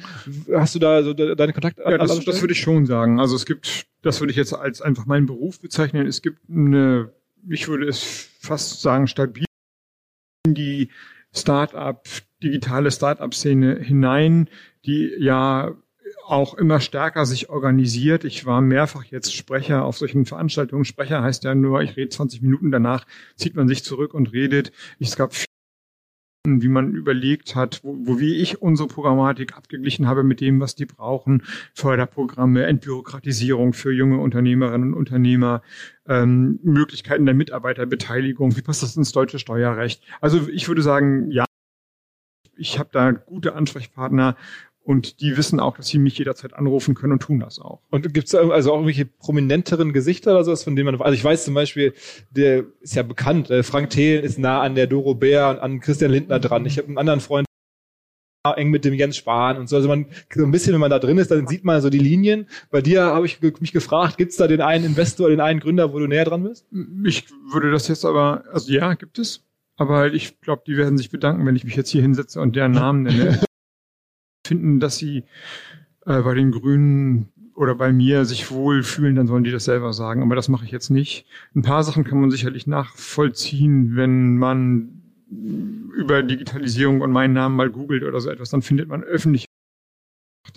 [0.54, 1.82] Hast du da so deine Kontakte?
[1.82, 3.18] Ja, das, das würde ich schon sagen.
[3.18, 6.06] Also es gibt, das würde ich jetzt als einfach meinen Beruf bezeichnen.
[6.06, 7.10] Es gibt eine,
[7.48, 9.46] ich würde es fast sagen, stabil
[10.46, 10.90] in die
[11.34, 12.06] Start-up,
[12.40, 14.48] digitale Start-up-Szene hinein,
[14.86, 15.74] die ja
[16.26, 18.24] auch immer stärker sich organisiert.
[18.24, 20.84] Ich war mehrfach jetzt Sprecher auf solchen Veranstaltungen.
[20.84, 24.72] Sprecher heißt ja nur, ich rede 20 Minuten danach, zieht man sich zurück und redet.
[24.98, 25.34] Es gab
[26.46, 30.74] wie man überlegt hat, wo, wo wie ich unsere Programmatik abgeglichen habe mit dem, was
[30.74, 31.42] die brauchen,
[31.74, 35.62] Förderprogramme, Entbürokratisierung für junge Unternehmerinnen und Unternehmer,
[36.08, 40.02] ähm, Möglichkeiten der Mitarbeiterbeteiligung, wie passt das ins deutsche Steuerrecht?
[40.22, 41.44] Also ich würde sagen, ja,
[42.56, 44.36] ich habe da gute Ansprechpartner
[44.82, 47.80] und die wissen auch, dass sie mich jederzeit anrufen können und tun das auch.
[47.90, 51.22] Und gibt es also auch irgendwelche prominenteren Gesichter oder sowas, von denen man, also ich
[51.22, 51.94] weiß zum Beispiel,
[52.30, 55.80] der ist ja bekannt, äh, Frank Thelen ist nah an der Doro Bär und an
[55.80, 56.66] Christian Lindner dran.
[56.66, 57.46] Ich habe einen anderen Freund,
[58.56, 59.76] eng mit dem Jens Spahn und so.
[59.76, 61.98] Also man so ein bisschen, wenn man da drin ist, dann sieht man so die
[61.98, 62.46] Linien.
[62.70, 65.92] Bei dir habe ich mich gefragt, gibt es da den einen Investor, den einen Gründer,
[65.92, 66.66] wo du näher dran bist?
[67.04, 69.44] Ich würde das jetzt aber, also ja, gibt es.
[69.76, 72.72] Aber ich glaube, die werden sich bedanken, wenn ich mich jetzt hier hinsetze und deren
[72.72, 73.40] Namen nenne
[74.50, 75.22] finden, dass sie
[76.06, 79.92] äh, bei den Grünen oder bei mir sich wohl fühlen, dann sollen die das selber
[79.92, 80.22] sagen.
[80.22, 81.24] Aber das mache ich jetzt nicht.
[81.54, 85.02] Ein paar Sachen kann man sicherlich nachvollziehen, wenn man
[85.94, 89.44] über Digitalisierung und meinen Namen mal googelt oder so etwas, dann findet man öffentlich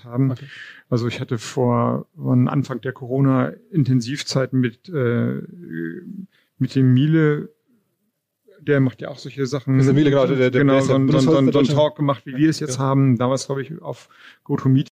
[0.03, 0.31] haben.
[0.31, 0.47] Okay.
[0.89, 5.41] Also ich hatte vor Anfang der Corona-Intensivzeit mit äh,
[6.57, 7.52] mit dem Miele
[8.63, 9.77] der macht ja auch solche Sachen.
[9.77, 12.35] Das ist Emile, genau, der, der genau, so, so, so, so ein Talk gemacht, wie
[12.35, 12.83] wir es jetzt ja.
[12.83, 13.17] haben.
[13.17, 14.09] Damals, glaube ich, auf
[14.43, 14.89] GoToMeeting,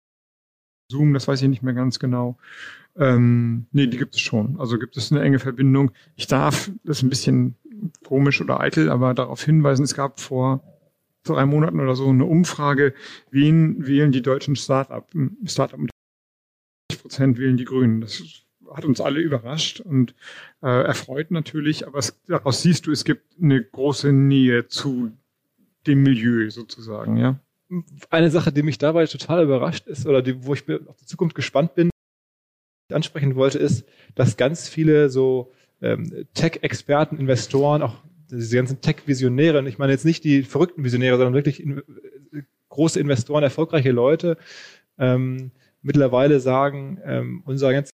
[0.91, 2.37] Zoom, das weiß ich nicht mehr ganz genau.
[2.97, 4.59] Ähm, nee, die gibt es schon.
[4.59, 5.91] Also gibt es eine enge Verbindung.
[6.15, 7.55] Ich darf, das ist ein bisschen
[8.03, 10.63] komisch oder eitel, aber darauf hinweisen, es gab vor
[11.23, 12.93] drei Monaten oder so eine Umfrage,
[13.31, 15.09] wen wählen die deutschen Start-up,
[15.45, 15.79] Start-up
[17.01, 18.01] Prozent wählen die Grünen.
[18.01, 18.19] Das
[18.73, 20.15] hat uns alle überrascht und
[20.61, 25.11] äh, erfreut natürlich, aber es, daraus siehst du, es gibt eine große Nähe zu
[25.87, 27.39] dem Milieu sozusagen, ja.
[28.11, 31.35] Eine Sache, die mich dabei total überrascht ist oder die, wo ich auf die Zukunft
[31.35, 31.89] gespannt bin,
[32.93, 35.51] ansprechen wollte, ist, dass ganz viele so
[35.81, 37.95] ähm, Tech-Experten, Investoren, auch
[38.29, 42.43] diese ganzen Tech-Visionäre, und ich meine jetzt nicht die verrückten Visionäre, sondern wirklich in, äh,
[42.69, 44.37] große Investoren, erfolgreiche Leute,
[44.97, 45.51] ähm,
[45.81, 47.91] mittlerweile sagen, ähm, unser ganzes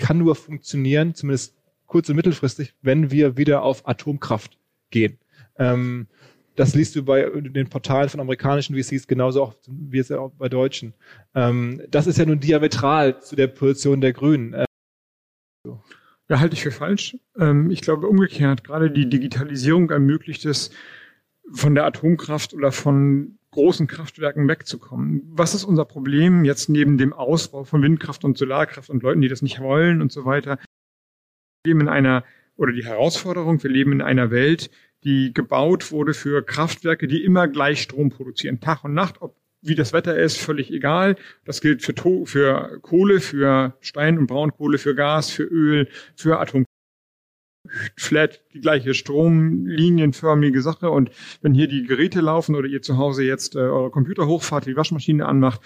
[0.00, 1.54] kann nur funktionieren, zumindest
[1.86, 4.58] kurz- und mittelfristig, wenn wir wieder auf Atomkraft
[4.90, 5.18] gehen.
[5.56, 6.08] Ähm,
[6.56, 10.48] das liest du bei den Portalen von amerikanischen VCs genauso auch wie es auch bei
[10.48, 10.94] deutschen.
[11.34, 14.54] Ähm, das ist ja nun diametral zu der Position der Grünen.
[14.54, 14.64] Äh,
[15.64, 15.82] so.
[16.28, 17.16] Ja, halte ich für falsch.
[17.38, 20.70] Ähm, ich glaube umgekehrt, gerade die Digitalisierung ermöglicht es,
[21.52, 25.22] von der Atomkraft oder von großen Kraftwerken wegzukommen.
[25.32, 29.28] Was ist unser Problem jetzt neben dem Ausbau von Windkraft und Solarkraft und Leuten, die
[29.28, 30.58] das nicht wollen und so weiter?
[31.64, 32.24] Wir leben in einer,
[32.56, 34.70] oder die Herausforderung, wir leben in einer Welt,
[35.04, 39.74] die gebaut wurde für Kraftwerke, die immer gleich Strom produzieren, Tag und Nacht, ob wie
[39.74, 41.16] das Wetter ist, völlig egal.
[41.44, 46.38] Das gilt für, to für Kohle, für Stein- und Braunkohle, für Gas, für Öl, für
[46.38, 46.64] Atom.
[47.96, 50.90] Flat, die gleiche stromlinienförmige Sache.
[50.90, 51.10] Und
[51.42, 54.76] wenn hier die Geräte laufen oder ihr zu Hause jetzt äh, eure Computer hochfahrt, die
[54.76, 55.60] Waschmaschine anmacht,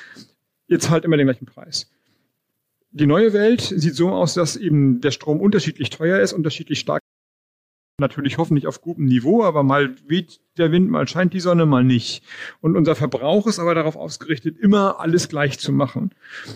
[0.67, 1.91] ihr zahlt immer den gleichen Preis.
[2.91, 7.03] Die neue Welt sieht so aus, dass eben der Strom unterschiedlich teuer ist, unterschiedlich stark
[7.99, 11.85] natürlich hoffentlich auf gutem Niveau, aber mal weht der Wind, mal scheint die Sonne, mal
[11.85, 12.25] nicht.
[12.61, 16.11] Und unser Verbrauch ist aber darauf ausgerichtet, immer alles gleich zu machen.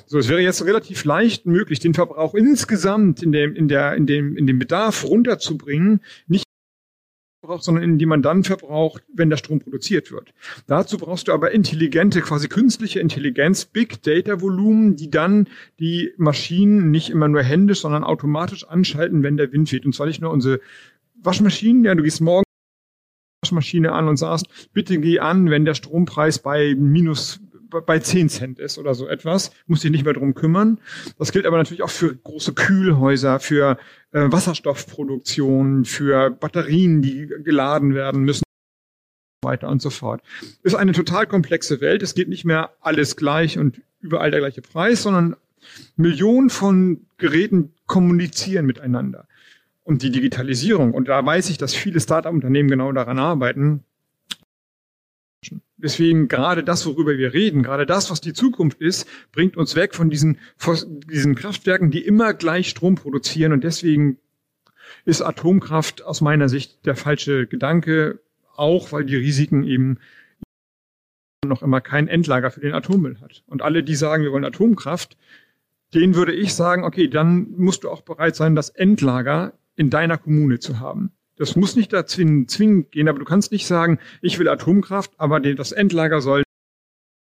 [0.07, 4.07] So, es wäre jetzt relativ leicht möglich, den Verbrauch insgesamt in dem, in der, in
[4.07, 6.45] dem, in dem Bedarf runterzubringen, nicht
[7.41, 10.35] verbraucht, sondern in die man dann verbraucht, wenn der Strom produziert wird.
[10.67, 15.49] Dazu brauchst du aber intelligente, quasi künstliche Intelligenz, Big Data Volumen, die dann
[15.79, 19.87] die Maschinen nicht immer nur händisch, sondern automatisch anschalten, wenn der Wind weht.
[19.87, 20.61] Und zwar nicht nur unsere
[21.23, 22.45] Waschmaschinen, ja, du gehst morgen
[23.43, 28.59] Waschmaschine an und sagst, bitte geh an, wenn der Strompreis bei minus bei 10 Cent
[28.59, 30.81] ist oder so etwas, musst dich nicht mehr drum kümmern.
[31.19, 33.79] Das gilt aber natürlich auch für große Kühlhäuser, für
[34.13, 38.43] äh, Wasserstoffproduktion, für Batterien, die geladen werden müssen
[39.45, 40.23] weiter und so fort.
[40.63, 42.03] Ist eine total komplexe Welt.
[42.03, 45.37] Es geht nicht mehr alles gleich und überall der gleiche Preis, sondern
[45.97, 49.29] Millionen von Geräten kommunizieren miteinander
[49.89, 50.93] und die Digitalisierung.
[50.93, 53.85] Und da weiß ich, dass viele Startup-Unternehmen genau daran arbeiten.
[55.79, 59.95] Deswegen gerade das, worüber wir reden, gerade das, was die Zukunft ist, bringt uns weg
[59.95, 60.39] von diesen,
[61.11, 63.53] diesen Kraftwerken, die immer gleich Strom produzieren.
[63.53, 64.19] Und deswegen
[65.07, 68.21] ist Atomkraft aus meiner Sicht der falsche Gedanke,
[68.57, 69.97] auch weil die Risiken eben
[71.47, 73.43] noch immer kein Endlager für den Atommüll hat.
[73.47, 75.17] Und alle, die sagen, wir wollen Atomkraft,
[75.95, 80.19] denen würde ich sagen, okay, dann musst du auch bereit sein, das Endlager in deiner
[80.19, 81.13] Kommune zu haben.
[81.37, 85.39] Das muss nicht da zwingend gehen, aber du kannst nicht sagen, ich will Atomkraft, aber
[85.39, 86.43] das Endlager soll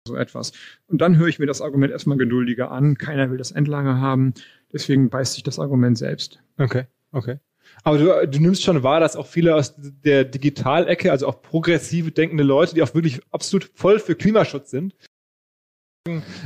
[0.07, 0.53] so etwas.
[0.87, 2.97] Und dann höre ich mir das Argument erstmal geduldiger an.
[2.97, 4.33] Keiner will das Endlager haben.
[4.73, 6.41] Deswegen beißt sich das Argument selbst.
[6.57, 7.37] Okay, okay.
[7.83, 12.11] Aber du, du nimmst schon wahr, dass auch viele aus der Digitalecke, also auch progressive
[12.11, 14.95] denkende Leute, die auch wirklich absolut voll für Klimaschutz sind,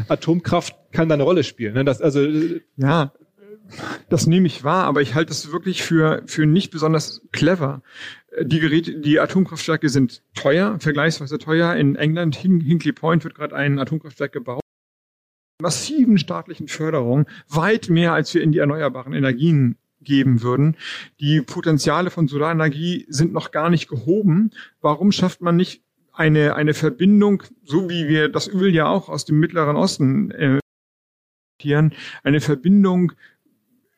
[0.10, 1.74] Atomkraft kann da eine Rolle spielen.
[1.74, 1.86] Ne?
[1.86, 2.28] Das, also
[2.76, 3.14] ja,
[4.10, 7.82] das nehme ich wahr, aber ich halte es wirklich für, für nicht besonders clever.
[8.42, 11.76] Die Geräte, die Atomkraftwerke sind teuer, vergleichsweise teuer.
[11.76, 14.62] In England, Hin Hinkley Point, wird gerade ein Atomkraftwerk gebaut.
[15.62, 20.76] Massiven staatlichen Förderung, weit mehr als wir in die erneuerbaren Energien geben würden.
[21.20, 24.52] Die Potenziale von Solarenergie sind noch gar nicht gehoben.
[24.82, 29.26] Warum schafft man nicht eine, eine Verbindung, so wie wir das Öl ja auch aus
[29.26, 30.60] dem Mittleren Osten äh,
[32.24, 33.14] eine Verbindung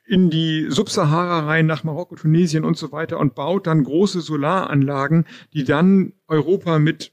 [0.08, 5.26] in die Subsahara rein nach Marokko, Tunesien und so weiter und baut dann große Solaranlagen,
[5.54, 7.12] die dann Europa mit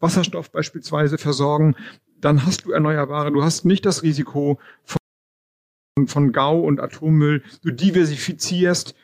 [0.00, 1.76] Wasserstoff beispielsweise versorgen,
[2.20, 3.30] dann hast du Erneuerbare.
[3.30, 7.42] Du hast nicht das Risiko von, von GAU und Atommüll.
[7.62, 8.94] Du diversifizierst,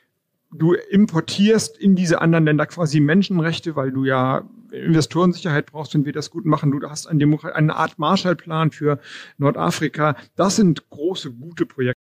[0.51, 6.13] du importierst in diese anderen Länder quasi Menschenrechte, weil du ja Investorensicherheit brauchst, wenn wir
[6.13, 6.73] das gut machen.
[6.73, 8.99] Du hast eine, Demokrat eine Art Marshallplan für
[9.39, 10.17] Nordafrika.
[10.35, 11.98] Das sind große, gute Projekte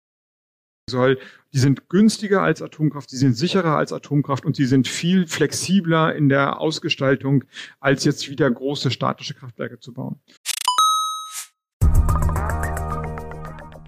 [0.94, 1.20] soll,
[1.54, 6.16] die sind günstiger als Atomkraft, die sind sicherer als Atomkraft und sie sind viel flexibler
[6.16, 7.44] in der Ausgestaltung,
[7.80, 10.20] als jetzt wieder große statische Kraftwerke zu bauen.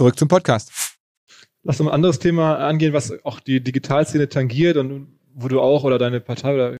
[0.00, 0.96] Zurück zum Podcast.
[1.62, 5.84] Lass uns ein anderes Thema angehen, was auch die Digitalszene tangiert und wo du auch
[5.84, 6.78] oder deine Partei oder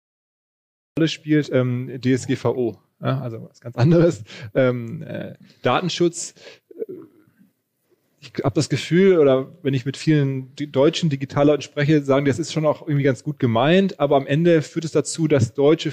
[0.98, 2.78] Rolle spielt, ähm, DSGVO.
[3.02, 4.24] Ja, also was ganz anderes.
[4.54, 6.32] Ähm, äh, Datenschutz.
[8.20, 12.54] Ich habe das Gefühl, oder wenn ich mit vielen deutschen Digitalleuten spreche, sagen, das ist
[12.54, 15.92] schon auch irgendwie ganz gut gemeint, aber am Ende führt es dazu, dass deutsche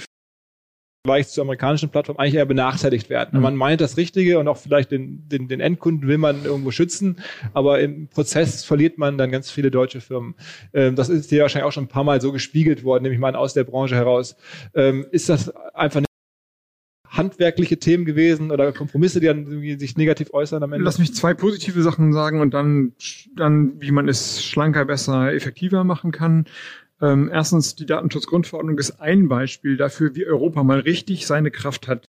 [1.06, 3.38] Vergleich zu amerikanischen Plattformen eigentlich eher benachteiligt werden.
[3.38, 3.42] Mhm.
[3.42, 7.20] Man meint das Richtige und auch vielleicht den, den, den Endkunden will man irgendwo schützen,
[7.54, 10.34] aber im Prozess verliert man dann ganz viele deutsche Firmen.
[10.74, 13.36] Ähm, das ist dir wahrscheinlich auch schon ein paar Mal so gespiegelt worden, nämlich mal
[13.36, 14.36] aus der Branche heraus.
[14.74, 16.02] Ähm, ist das einfach
[17.08, 19.46] handwerkliche Themen gewesen oder Kompromisse, die dann
[19.78, 20.84] sich negativ äußern am Ende?
[20.84, 22.92] Lass mich zwei positive Sachen sagen und dann,
[23.36, 26.46] dann wie man es schlanker, besser, effektiver machen kann.
[27.00, 32.06] Ähm, erstens, die Datenschutzgrundverordnung ist ein Beispiel dafür, wie Europa mal richtig seine Kraft hat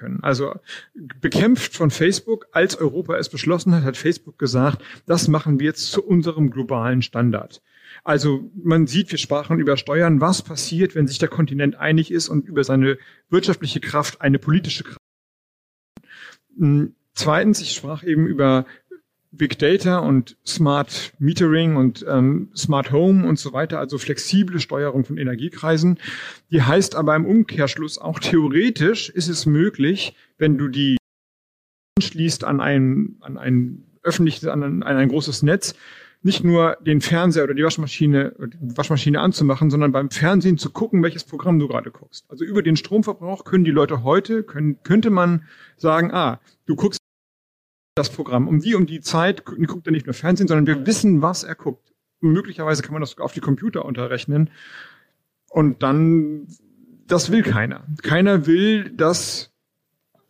[0.00, 0.20] können.
[0.22, 0.54] Also
[0.94, 5.92] bekämpft von Facebook, als Europa es beschlossen hat, hat Facebook gesagt, das machen wir jetzt
[5.92, 7.62] zu unserem globalen Standard.
[8.02, 12.28] Also man sieht, wir sprachen über Steuern, was passiert, wenn sich der Kontinent einig ist
[12.28, 12.98] und über seine
[13.28, 14.98] wirtschaftliche Kraft eine politische Kraft.
[16.56, 18.64] Hm, zweitens, ich sprach eben über
[19.32, 25.04] Big Data und Smart Metering und ähm, Smart Home und so weiter, also flexible Steuerung
[25.04, 25.98] von Energiekreisen.
[26.50, 30.96] Die heißt aber im Umkehrschluss auch theoretisch ist es möglich, wenn du die
[31.96, 35.74] anschließt an ein, an ein öffentliches, an ein, an ein großes Netz,
[36.22, 41.02] nicht nur den Fernseher oder die Waschmaschine, die Waschmaschine anzumachen, sondern beim Fernsehen zu gucken,
[41.02, 42.26] welches Programm du gerade guckst.
[42.28, 45.44] Also über den Stromverbrauch können die Leute heute, können, könnte man
[45.76, 46.99] sagen, ah, du guckst
[47.94, 48.48] das Programm.
[48.48, 51.54] Um die, um die Zeit guckt er nicht nur Fernsehen, sondern wir wissen, was er
[51.54, 51.92] guckt.
[52.20, 54.50] Möglicherweise kann man das sogar auf die Computer unterrechnen.
[55.48, 56.46] Und dann,
[57.06, 57.86] das will keiner.
[58.02, 59.52] Keiner will, dass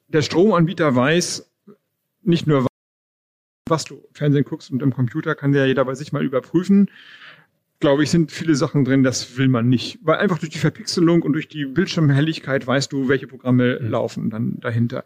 [0.08, 1.50] der Stromanbieter weiß,
[2.22, 2.66] nicht nur
[3.70, 6.90] was du Fernsehen guckst und im Computer kann ja jeder bei sich mal überprüfen.
[7.78, 10.00] Glaube ich, sind viele Sachen drin, das will man nicht.
[10.02, 13.88] Weil einfach durch die Verpixelung und durch die Bildschirmhelligkeit weißt du, welche Programme mhm.
[13.88, 15.04] laufen dann dahinter.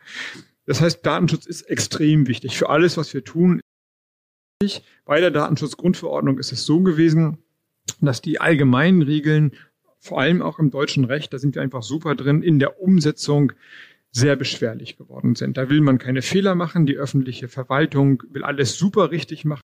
[0.66, 3.60] Das heißt, Datenschutz ist extrem wichtig für alles, was wir tun.
[5.04, 7.38] Bei der Datenschutzgrundverordnung ist es so gewesen,
[8.00, 9.52] dass die allgemeinen Regeln,
[9.98, 13.52] vor allem auch im deutschen Recht, da sind wir einfach super drin, in der Umsetzung
[14.10, 15.56] sehr beschwerlich geworden sind.
[15.56, 16.86] Da will man keine Fehler machen.
[16.86, 19.62] Die öffentliche Verwaltung will alles super richtig machen.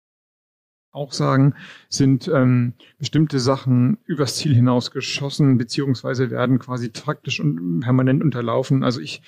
[0.92, 1.54] Auch sagen,
[1.90, 8.82] sind ähm, bestimmte Sachen übers Ziel hinausgeschossen, beziehungsweise werden quasi taktisch und permanent unterlaufen.
[8.84, 9.20] Also ich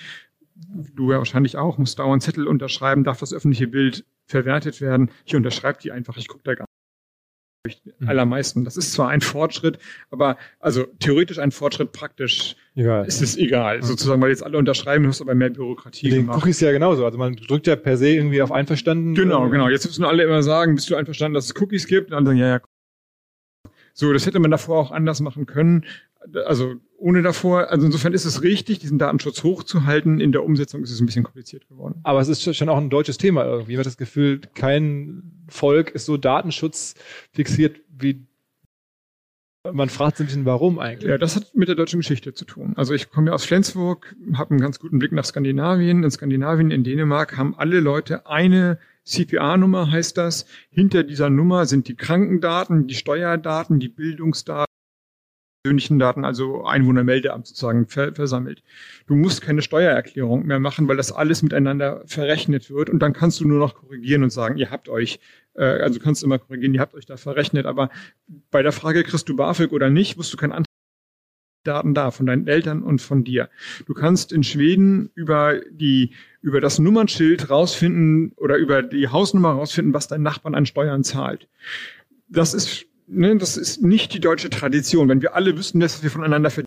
[0.94, 5.10] du ja wahrscheinlich auch, musst dauernd Zettel unterschreiben, darf das öffentliche Bild verwertet werden.
[5.24, 6.66] Ich unterschreibe die einfach, ich gucke da gar
[7.66, 7.82] nicht.
[7.98, 8.08] Mhm.
[8.08, 8.64] Allermeisten.
[8.64, 9.78] Das ist zwar ein Fortschritt,
[10.10, 13.06] aber also theoretisch ein Fortschritt, praktisch egal.
[13.06, 13.78] ist es egal.
[13.78, 13.82] Mhm.
[13.82, 16.38] Sozusagen, weil jetzt alle unterschreiben, hast du aber mehr Bürokratie Den gemacht.
[16.38, 17.04] Cookies ja genauso.
[17.04, 19.14] Also man drückt ja per se irgendwie auf einverstanden.
[19.14, 19.68] Genau, genau.
[19.68, 22.10] Jetzt müssen alle immer sagen, bist du einverstanden, dass es Cookies gibt?
[22.10, 22.60] Und dann sagen, ja, ja.
[23.92, 25.84] So, das hätte man davor auch anders machen können
[26.46, 30.20] also ohne davor, also insofern ist es richtig, diesen Datenschutz hochzuhalten.
[30.20, 32.00] In der Umsetzung ist es ein bisschen kompliziert geworden.
[32.02, 33.72] Aber es ist schon auch ein deutsches Thema irgendwie.
[33.72, 36.94] Ich habe das Gefühl, kein Volk ist so Datenschutz
[37.32, 38.26] fixiert wie
[39.72, 41.10] man fragt sich ein bisschen, warum eigentlich?
[41.10, 42.72] Ja, das hat mit der deutschen Geschichte zu tun.
[42.76, 46.04] Also ich komme ja aus Flensburg, habe einen ganz guten Blick nach Skandinavien.
[46.04, 50.46] In Skandinavien, in Dänemark haben alle Leute eine CPA-Nummer, heißt das.
[50.70, 54.67] Hinter dieser Nummer sind die Krankendaten, die Steuerdaten, die Bildungsdaten
[55.62, 58.62] persönlichen Daten, also Einwohnermeldeamt sozusagen ver versammelt.
[59.06, 63.40] Du musst keine Steuererklärung mehr machen, weil das alles miteinander verrechnet wird und dann kannst
[63.40, 65.20] du nur noch korrigieren und sagen, ihr habt euch,
[65.54, 67.90] äh, also kannst du immer korrigieren, ihr habt euch da verrechnet, aber
[68.50, 70.68] bei der Frage, kriegst du BAföG oder nicht, musst du keinen Antrag
[71.64, 73.50] Daten da, von deinen Eltern und von dir.
[73.86, 79.92] Du kannst in Schweden über die, über das Nummernschild rausfinden oder über die Hausnummer rausfinden,
[79.92, 81.48] was dein Nachbarn an Steuern zahlt.
[82.28, 85.08] Das ist ne, das ist nicht die deutsche Tradition.
[85.08, 86.66] Wenn wir alle wüssten, dass wir voneinander verdienen,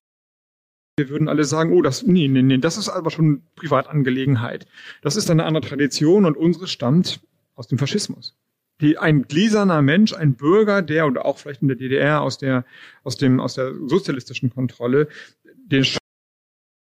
[0.98, 4.68] wir würden alle sagen, oh, das, nee, nee, nee, das ist aber schon Privatangelegenheit.
[5.02, 7.22] Das ist eine andere Tradition und unsere stammt
[7.56, 8.38] aus dem Faschismus.
[8.82, 12.66] Die, ein gläserner Mensch, ein Bürger, der oder auch vielleicht in der DDR aus der,
[13.04, 15.08] aus dem, aus der sozialistischen Kontrolle,
[15.44, 15.86] den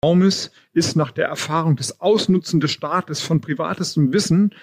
[0.04, 4.54] Raumes ist nach der Erfahrung des Ausnutzen des Staates von privatestem Wissen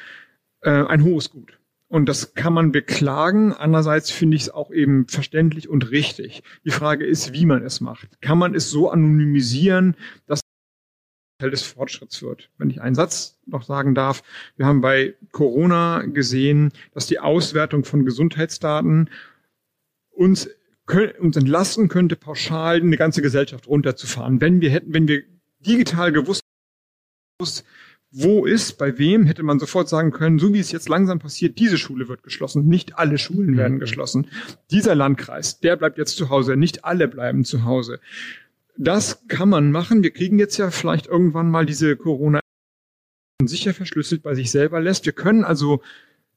[0.62, 1.58] äh, ein hohes Gut.
[1.94, 3.54] Und das kann man beklagen.
[3.54, 6.42] Andererseits finde ich es auch eben verständlich und richtig.
[6.66, 8.20] Die Frage ist, wie man es macht.
[8.20, 10.42] Kann man es so anonymisieren, dass
[11.38, 12.50] Teil des Fortschritts wird.
[12.58, 14.24] Wenn ich einen Satz noch sagen darf,
[14.56, 19.12] wir haben bei Corona gesehen, dass die Auswertung von Gesundheitsdaten
[20.10, 20.50] uns,
[21.20, 24.42] uns entlasten könnte, pauschal eine ganze Gesellschaft runterzufahren.
[24.42, 25.22] Wenn wir hätten, wenn wir
[25.60, 26.42] digital gewusst,
[28.16, 31.58] wo ist, bei wem, hätte man sofort sagen können, so wie es jetzt langsam passiert,
[31.58, 33.58] diese Schule wird geschlossen, nicht alle Schulen Mhm.
[33.58, 34.28] werden geschlossen.
[34.70, 38.00] Dieser Landkreis, der bleibt jetzt zu Hause, nicht alle bleiben zu Hause.
[38.78, 40.04] Das kann man machen.
[40.04, 42.40] Wir kriegen jetzt ja vielleicht irgendwann mal diese Corona
[43.44, 45.06] sicher verschlüsselt bei sich selber lässt.
[45.06, 45.82] Wir können also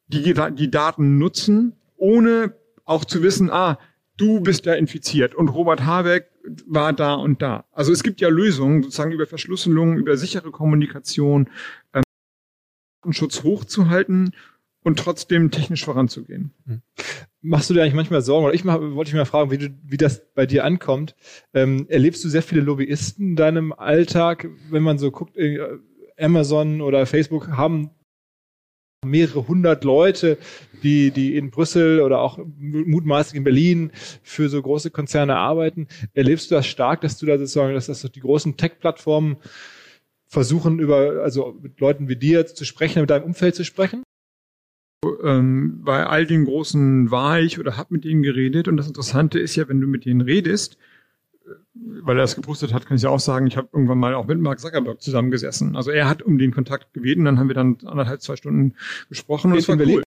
[0.08, 2.54] die, die Daten nutzen, ohne
[2.84, 3.78] auch zu wissen, ah,
[4.16, 6.30] du bist da infiziert und Robert Habeck
[6.66, 7.64] war da und da.
[7.72, 11.48] Also es gibt ja Lösungen, sozusagen über Verschlüsselung, über sichere Kommunikation,
[11.94, 12.02] ähm,
[13.02, 14.32] Datenschutz hochzuhalten
[14.82, 16.52] und trotzdem technisch voranzugehen.
[17.40, 18.46] Machst du dir eigentlich manchmal Sorgen?
[18.46, 21.14] Oder ich mach, wollte ich mal fragen, wie, du, wie das bei dir ankommt.
[21.54, 25.58] Ähm, erlebst du sehr viele Lobbyisten in deinem Alltag, wenn man so guckt, äh,
[26.18, 27.90] Amazon oder Facebook haben
[29.06, 30.38] mehrere hundert Leute,
[30.82, 33.90] die, die in Brüssel oder auch mutmaßlich in Berlin
[34.22, 35.88] für so große Konzerne arbeiten.
[36.14, 39.36] Erlebst du das stark, dass du da sozusagen, dass das die großen Tech-Plattformen
[40.26, 44.02] versuchen, über, also mit Leuten wie dir zu sprechen, mit deinem Umfeld zu sprechen?
[45.22, 49.38] Ähm, bei all den großen war ich oder hab mit denen geredet und das Interessante
[49.38, 50.78] ist ja, wenn du mit denen redest,
[51.74, 54.26] weil er das gepostet hat, kann ich ja auch sagen, ich habe irgendwann mal auch
[54.26, 55.76] mit Mark Zuckerberg zusammengesessen.
[55.76, 58.74] Also er hat um den Kontakt gebeten, dann haben wir dann anderthalb, zwei Stunden
[59.08, 60.02] gesprochen und es war cool.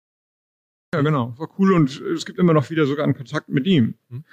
[0.95, 3.95] Ja, genau, war cool und es gibt immer noch wieder sogar einen Kontakt mit ihm.
[4.09, 4.25] Hm.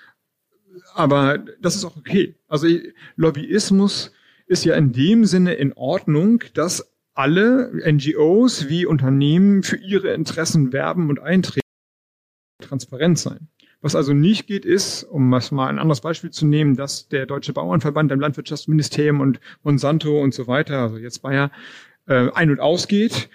[0.94, 2.36] Aber das ist auch okay.
[2.48, 2.68] Also
[3.16, 4.12] Lobbyismus
[4.46, 10.74] ist ja in dem Sinne in Ordnung, dass alle NGOs wie Unternehmen für ihre Interessen
[10.74, 11.62] werben und eintreten.
[12.60, 13.50] Transparent sein.
[13.84, 17.52] Was also nicht geht, ist, um mal ein anderes Beispiel zu nehmen, dass der Deutsche
[17.52, 21.52] Bauernverband, dem Landwirtschaftsministerium und Monsanto und so weiter, also jetzt Bayer,
[22.08, 23.30] äh, ein- und ausgeht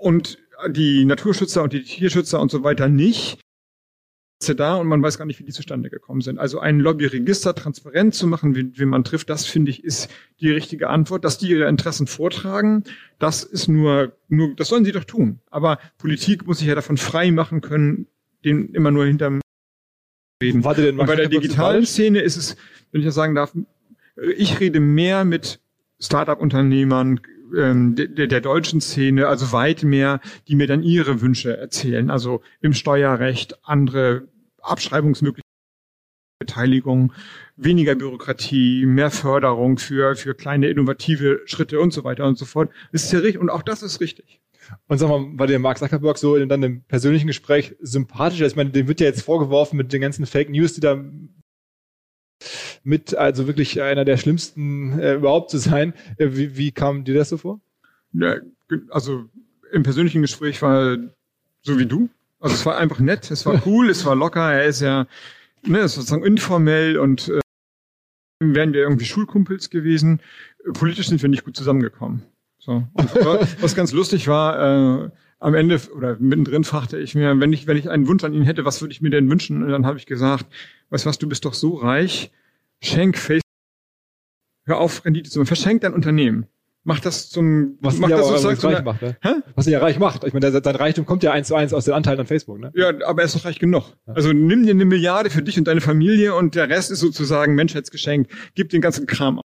[0.00, 0.38] und
[0.68, 3.40] die Naturschützer und die Tierschützer und so weiter nicht
[4.54, 6.38] da und man weiß gar nicht, wie die zustande gekommen sind.
[6.38, 10.10] Also ein Lobbyregister transparent zu machen, wie, wie man trifft, das finde ich ist
[10.40, 11.24] die richtige Antwort.
[11.24, 12.84] Dass die ihre Interessen vortragen,
[13.18, 15.40] das ist nur, nur, das sollen sie doch tun.
[15.50, 18.06] Aber Politik muss sich ja davon frei machen können,
[18.44, 19.40] den immer nur hinterm
[20.42, 20.64] reden.
[20.64, 22.56] Warte denn, bei der digitalen Szene ist es,
[22.92, 23.54] wenn ich das sagen darf,
[24.36, 25.60] ich rede mehr mit
[26.00, 27.20] Startup-Unternehmern,
[27.56, 32.10] ähm, der, der deutschen Szene, also weit mehr, die mir dann ihre Wünsche erzählen.
[32.10, 34.28] Also im Steuerrecht, andere
[34.60, 35.44] Abschreibungsmöglichkeiten,
[36.38, 37.12] Beteiligung,
[37.56, 42.70] weniger Bürokratie, mehr Förderung für, für kleine innovative Schritte und so weiter und so fort.
[42.92, 44.40] Das ist ja richtig und auch das ist richtig.
[44.86, 48.46] Und sag mal, war der Mark Zuckerberg so in deinem persönlichen Gespräch sympathischer?
[48.46, 51.02] Ich meine, dem wird ja jetzt vorgeworfen mit den ganzen Fake News, die da
[52.82, 55.94] mit, also wirklich einer der schlimmsten äh, überhaupt zu sein.
[56.18, 57.60] Äh, wie, wie kam dir das so vor?
[58.12, 58.36] Ja,
[58.90, 59.24] also
[59.72, 60.96] im persönlichen Gespräch war
[61.62, 62.08] so wie du.
[62.40, 65.06] Also es war einfach nett, es war cool, es war locker, er ist ja,
[65.66, 67.40] ne, war sozusagen informell und äh,
[68.40, 70.20] wären wir irgendwie Schulkumpels gewesen.
[70.74, 72.22] Politisch sind wir nicht gut zusammengekommen.
[72.64, 72.82] So.
[72.92, 73.14] Und
[73.62, 77.76] was ganz lustig war, äh, am Ende oder mittendrin fragte ich mir, wenn ich, wenn
[77.76, 79.62] ich einen Wunsch an ihn hätte, was würde ich mir denn wünschen?
[79.62, 80.46] Und dann habe ich gesagt,
[80.88, 82.30] weißt du was, du bist doch so reich,
[82.82, 83.42] schenk Facebook,
[84.64, 86.46] hör auf, Rendite zu machen, verschenk dein Unternehmen.
[86.86, 89.16] Mach das zum, Was mach das sozusagen zu reich macht, ne?
[89.22, 89.34] Hä?
[89.54, 90.24] Was er ja reich macht.
[90.24, 92.72] Ich meine, sein Reichtum kommt ja eins zu eins aus den Anteilen an Facebook, ne?
[92.74, 93.94] Ja, aber er ist doch reich genug.
[94.06, 97.54] Also nimm dir eine Milliarde für dich und deine Familie und der Rest ist sozusagen
[97.54, 98.28] Menschheitsgeschenk.
[98.54, 99.40] Gib den ganzen Kram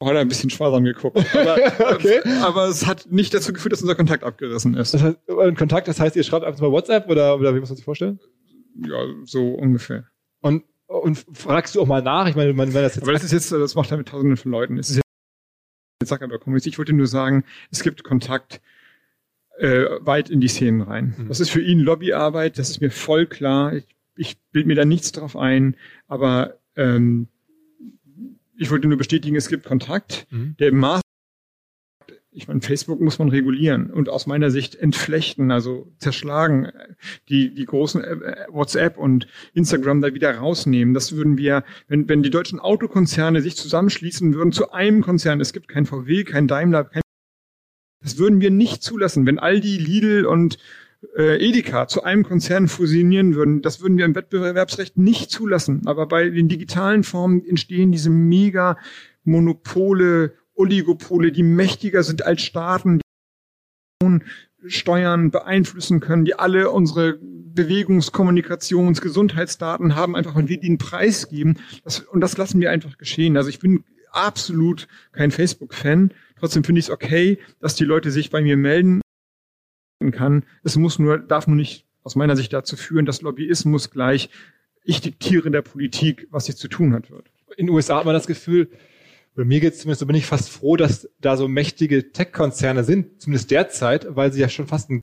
[0.00, 1.18] er ein bisschen sparsam geguckt.
[1.34, 1.56] Aber,
[1.94, 2.20] Okay.
[2.42, 4.94] aber es hat nicht dazu geführt, dass unser Kontakt abgerissen ist.
[4.94, 7.70] Das heißt, euren Kontakt, das heißt, ihr schreibt einfach mal WhatsApp oder, oder wie muss
[7.70, 8.20] man sich vorstellen?
[8.86, 10.04] Ja, so ungefähr.
[10.40, 12.28] Und, und fragst du auch mal nach?
[12.28, 14.50] Ich meine, wenn das jetzt Aber das ist jetzt, das macht er mit tausenden von
[14.50, 14.78] Leuten.
[14.78, 15.04] Es ist jetzt
[16.08, 16.68] Zuckerberg Community.
[16.68, 18.60] Ich wollte nur sagen, es gibt Kontakt
[19.58, 21.14] äh, weit in die Szenen rein.
[21.16, 21.28] Mhm.
[21.28, 23.72] Das ist für ihn Lobbyarbeit, das ist mir voll klar.
[23.74, 23.86] Ich,
[24.16, 25.76] ich bild mir da nichts drauf ein,
[26.08, 27.28] aber ähm,
[28.56, 30.56] ich wollte nur bestätigen, es gibt Kontakt, Mhm.
[30.58, 31.00] der im Maß
[32.36, 36.68] ich meine, Facebook muss man regulieren und aus meiner Sicht entflechten, also zerschlagen,
[37.28, 40.94] die, die großen äh, WhatsApp und Instagram da wieder rausnehmen.
[40.94, 45.52] Das würden wir, wenn, wenn die deutschen Autokonzerne sich zusammenschließen würden zu einem Konzern, es
[45.52, 47.02] gibt kein VW, kein Daimler, kein,
[48.02, 49.26] das würden wir nicht zulassen.
[49.26, 50.58] Wenn Aldi, Lidl und
[51.16, 55.82] äh, Edeka zu einem Konzern fusionieren würden, das würden wir im Wettbewerbsrecht nicht zulassen.
[55.86, 58.78] Aber bei den digitalen Formen entstehen diese mega
[59.24, 63.00] Monopole, Oligopole, die mächtiger sind als Staaten,
[64.02, 64.20] die
[64.66, 71.28] Steuern beeinflussen können, die alle unsere Bewegungs-, Kommunikations-, Gesundheitsdaten haben, einfach wenn wir einen Preis
[71.28, 71.56] geben.
[71.84, 73.36] Das, und das lassen wir einfach geschehen.
[73.36, 76.12] Also ich bin absolut kein Facebook-Fan.
[76.38, 79.00] Trotzdem finde ich es okay, dass die Leute sich bei mir melden
[80.12, 80.44] kann.
[80.62, 84.28] Es muss nur, darf nur nicht aus meiner Sicht dazu führen, dass Lobbyismus gleich
[84.84, 87.30] ich diktiere der Politik, was sie zu tun hat wird.
[87.56, 88.68] in den USA hat man das Gefühl,
[89.34, 92.84] oder mir geht es zumindest so, bin ich fast froh, dass da so mächtige Tech-Konzerne
[92.84, 95.00] sind, zumindest derzeit, weil sie ja schon fast ein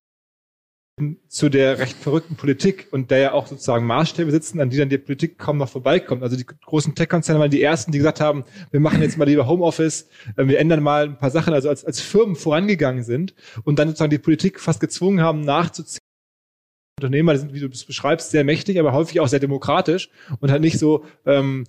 [1.27, 4.89] zu der recht verrückten Politik und der ja auch sozusagen Maßstäbe sitzen, an die dann
[4.89, 6.23] die Politik kaum noch vorbeikommt.
[6.23, 9.47] Also die großen Tech-Konzerne waren die ersten, die gesagt haben, wir machen jetzt mal lieber
[9.47, 13.33] Homeoffice, äh, wir ändern mal ein paar Sachen, also als, als Firmen vorangegangen sind
[13.63, 15.99] und dann sozusagen die Politik fast gezwungen haben, nachzuziehen.
[17.01, 20.61] Unternehmer sind, wie du es beschreibst, sehr mächtig, aber häufig auch sehr demokratisch und halt
[20.61, 21.65] nicht so ähm,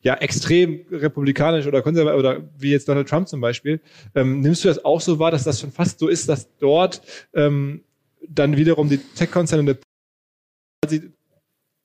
[0.00, 3.80] ja extrem republikanisch oder konservativ oder wie jetzt Donald Trump zum Beispiel.
[4.14, 7.02] Ähm, nimmst du das auch so wahr, dass das schon fast so ist, dass dort
[7.34, 7.82] ähm,
[8.28, 9.78] dann wiederum die Tech-Konzerne
[10.82, 11.12] quasi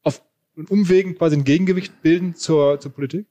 [0.04, 0.22] auf
[0.70, 3.28] Umwegen quasi ein Gegengewicht bilden zur, zur Politik?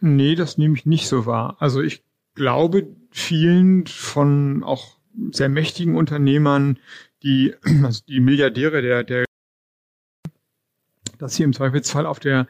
[0.00, 1.56] Nee, das nehme ich nicht so wahr.
[1.58, 2.02] Also ich
[2.34, 4.98] glaube, vielen von auch
[5.32, 6.78] sehr mächtigen Unternehmern,
[7.22, 7.54] die,
[7.84, 9.24] also die Milliardäre der, der,
[11.18, 12.46] dass sie im Zweifelsfall auf der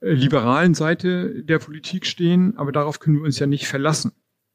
[0.00, 4.12] äh, liberalen Seite der Politik stehen, aber darauf können wir uns ja nicht verlassen.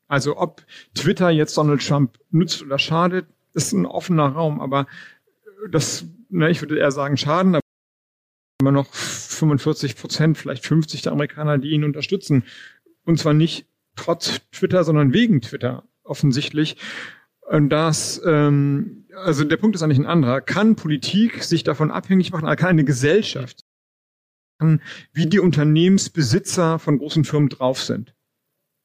[0.08, 0.66] Also ob
[0.96, 4.88] Twitter jetzt Donald Trump nützt oder schadet, ist ein offener Raum, aber
[5.70, 7.64] das, na, ich würde eher sagen, schaden, aber
[8.60, 12.44] immer noch 45 Prozent, vielleicht 50 der Amerikaner, die ihn unterstützen.
[13.06, 16.78] Und zwar nicht trotz Twitter, sondern wegen Twitter offensichtlich.
[17.42, 20.42] Und das, ähm, also der Punkt ist eigentlich ein anderer.
[20.42, 23.62] Kann Politik sich davon abhängig machen, kann eine Gesellschaft,
[25.12, 28.16] wie die Unternehmensbesitzer von großen Firmen drauf sind?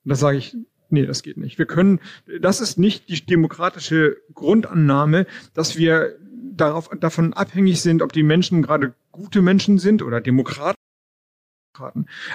[0.04, 0.56] Und das sage ich
[0.91, 1.59] Nee, das geht nicht.
[1.59, 2.01] Wir können,
[2.41, 6.16] das ist nicht die demokratische Grundannahme, dass wir
[6.57, 10.76] darauf, davon abhängig sind, ob die Menschen gerade gute Menschen sind oder Demokraten.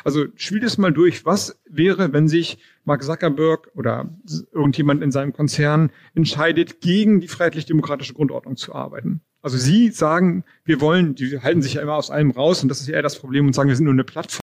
[0.05, 1.25] Also spiel es mal durch.
[1.25, 4.09] Was wäre, wenn sich Mark Zuckerberg oder
[4.53, 9.21] irgendjemand in seinem Konzern entscheidet, gegen die freiheitlich-demokratische Grundordnung zu arbeiten?
[9.41, 12.79] Also Sie sagen, wir wollen, die halten sich ja immer aus allem raus und das
[12.79, 14.43] ist ja eher das Problem und sagen, wir sind nur eine Plattform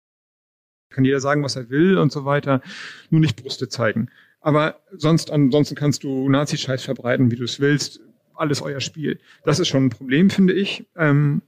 [0.94, 2.62] kann jeder sagen, was er will und so weiter,
[3.10, 4.08] nur nicht Brüste zeigen.
[4.40, 8.00] Aber sonst, ansonsten kannst du Nazi-Scheiß verbreiten, wie du es willst.
[8.34, 9.18] Alles euer Spiel.
[9.44, 10.84] Das ist schon ein Problem, finde ich.
[10.96, 11.42] Ähm,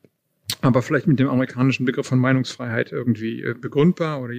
[0.63, 4.35] aber vielleicht mit dem amerikanischen Begriff von Meinungsfreiheit irgendwie äh, begründbar oder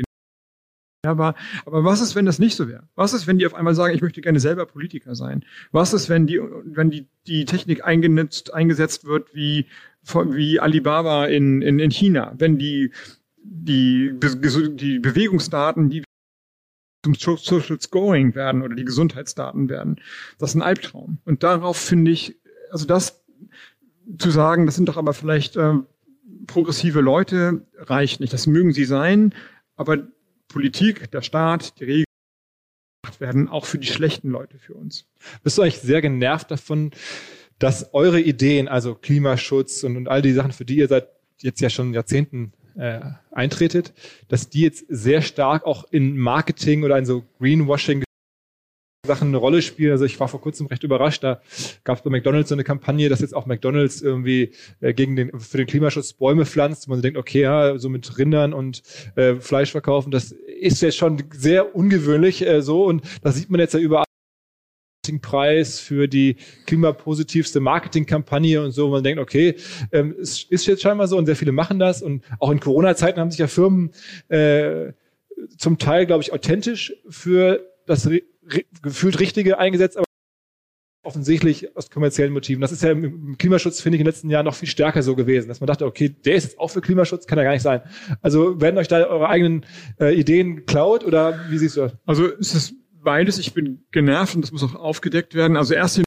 [1.05, 1.35] aber,
[1.65, 2.83] aber was ist, wenn das nicht so wäre?
[2.95, 5.45] Was ist, wenn die auf einmal sagen, ich möchte gerne selber Politiker sein?
[5.71, 9.67] Was ist, wenn die, wenn die, die Technik eingenutzt, eingesetzt wird wie,
[10.03, 12.33] wie Alibaba in, in, in China?
[12.37, 12.91] Wenn die
[13.49, 16.03] die, die Bewegungsdaten, die
[17.03, 20.01] zum Social Scoring werden oder die Gesundheitsdaten werden.
[20.39, 21.19] Das ist ein Albtraum.
[21.25, 22.35] Und darauf finde ich,
[22.71, 23.23] also das
[24.17, 25.75] zu sagen, das sind doch aber vielleicht äh,
[26.47, 28.33] progressive Leute, reicht nicht.
[28.33, 29.33] Das mögen sie sein,
[29.75, 30.07] aber
[30.47, 32.05] Politik, der Staat, die Regeln
[33.19, 35.05] werden auch für die schlechten Leute für uns.
[35.43, 36.91] Bist du eigentlich sehr genervt davon,
[37.59, 41.61] dass eure Ideen, also Klimaschutz und, und all die Sachen, für die ihr seit jetzt
[41.61, 43.01] ja schon Jahrzehnten äh,
[43.31, 43.93] eintretet,
[44.27, 48.03] dass die jetzt sehr stark auch in Marketing oder in so Greenwashing
[49.07, 49.91] Sachen eine Rolle spielen.
[49.91, 51.41] Also ich war vor kurzem recht überrascht, da
[51.83, 54.51] gab es bei McDonalds so eine Kampagne, dass jetzt auch McDonalds irgendwie
[54.81, 56.87] äh, gegen den für den Klimaschutz Bäume pflanzt.
[56.87, 58.83] Man denkt, okay, ja, so mit Rindern und
[59.15, 63.59] äh, Fleisch verkaufen, das ist jetzt schon sehr ungewöhnlich äh, so und das sieht man
[63.59, 64.06] jetzt ja überall
[65.07, 66.35] Marketingpreis für die
[66.65, 68.89] klimapositivste Marketingkampagne und so.
[68.89, 69.55] Man denkt, okay,
[69.91, 72.01] ähm, es ist jetzt scheinbar so und sehr viele machen das.
[72.01, 73.91] Und auch in Corona-Zeiten haben sich ja Firmen
[74.27, 74.91] äh,
[75.57, 78.09] zum Teil, glaube ich, authentisch für das
[78.81, 80.05] gefühlt Richtige eingesetzt, aber
[81.03, 82.59] offensichtlich aus kommerziellen Motiven.
[82.59, 85.15] Das ist ja im Klimaschutz, finde ich, in den letzten Jahren noch viel stärker so
[85.15, 87.61] gewesen, dass man dachte, okay, der ist jetzt auch für Klimaschutz, kann ja gar nicht
[87.61, 87.81] sein.
[88.21, 89.65] Also werden euch da eure eigenen
[90.01, 91.93] äh, Ideen geklaut oder wie siehst du das?
[92.05, 92.73] Also ist es
[93.07, 93.37] beides.
[93.37, 95.55] Ich bin genervt und das muss auch aufgedeckt werden.
[95.55, 96.03] Also erst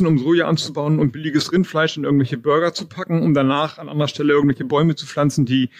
[0.00, 4.06] um Soja anzubauen und billiges Rindfleisch in irgendwelche Burger zu packen, um danach an anderer
[4.06, 5.70] Stelle irgendwelche Bäume zu pflanzen, die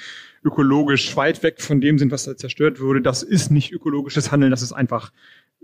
[0.43, 3.01] ökologisch weit weg von dem sind, was da zerstört wurde.
[3.01, 5.13] Das ist nicht ökologisches Handeln, das ist einfach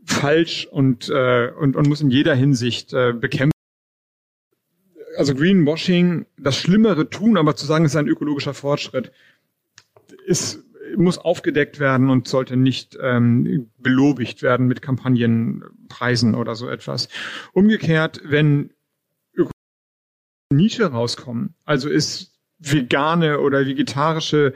[0.05, 3.57] falsch und, äh, und, und muss in jeder Hinsicht äh, bekämpft.
[5.17, 9.11] Also Greenwashing, das Schlimmere tun, aber zu sagen, es ist ein ökologischer Fortschritt,
[10.27, 10.64] ist
[10.97, 17.09] muss aufgedeckt werden und sollte nicht ähm, belobigt werden mit Kampagnenpreisen oder so etwas.
[17.53, 18.71] Umgekehrt, wenn
[20.51, 24.55] Nische rauskommen, also ist vegane oder vegetarische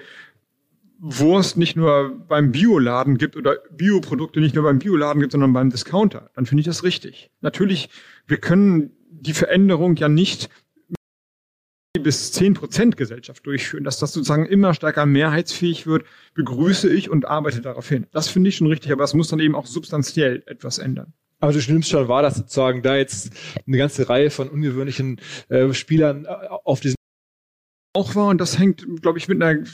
[1.01, 5.71] Wurst nicht nur beim Bioladen gibt oder Bioprodukte nicht nur beim Bioladen gibt, sondern beim
[5.71, 7.31] Discounter, dann finde ich das richtig.
[7.41, 7.89] Natürlich,
[8.27, 10.49] wir können die Veränderung ja nicht
[11.95, 17.27] bis zehn Prozent Gesellschaft durchführen, dass das sozusagen immer stärker mehrheitsfähig wird, begrüße ich und
[17.27, 18.07] arbeite darauf hin.
[18.13, 21.13] Das finde ich schon richtig, aber es muss dann eben auch substanziell etwas ändern.
[21.41, 23.33] Aber du stimmst schon wahr, dass sozusagen da jetzt
[23.67, 26.29] eine ganze Reihe von ungewöhnlichen äh, Spielern äh,
[26.65, 26.97] auf diesem
[27.95, 29.65] auch war und das hängt, glaube ich, mit einer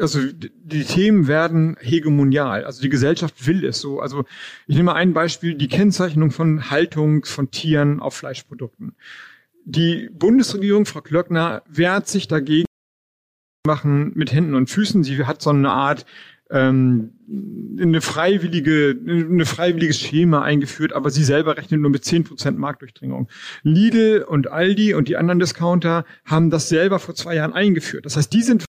[0.00, 2.64] also die Themen werden hegemonial.
[2.64, 4.00] Also die Gesellschaft will es so.
[4.00, 4.24] Also
[4.66, 8.94] ich nehme ein Beispiel, die Kennzeichnung von Haltung von Tieren auf Fleischprodukten.
[9.70, 12.64] Die Bundesregierung, Frau Klöckner, wehrt sich dagegen
[13.66, 15.04] machen mit Händen und Füßen.
[15.04, 16.06] Sie hat so eine Art
[16.50, 17.12] ähm,
[17.78, 23.28] eine freiwillige, eine freiwilliges Schema eingeführt, aber sie selber rechnet nur mit 10% Marktdurchdringung.
[23.62, 28.06] Lidl und Aldi und die anderen Discounter haben das selber vor zwei Jahren eingeführt.
[28.06, 28.64] Das heißt, die sind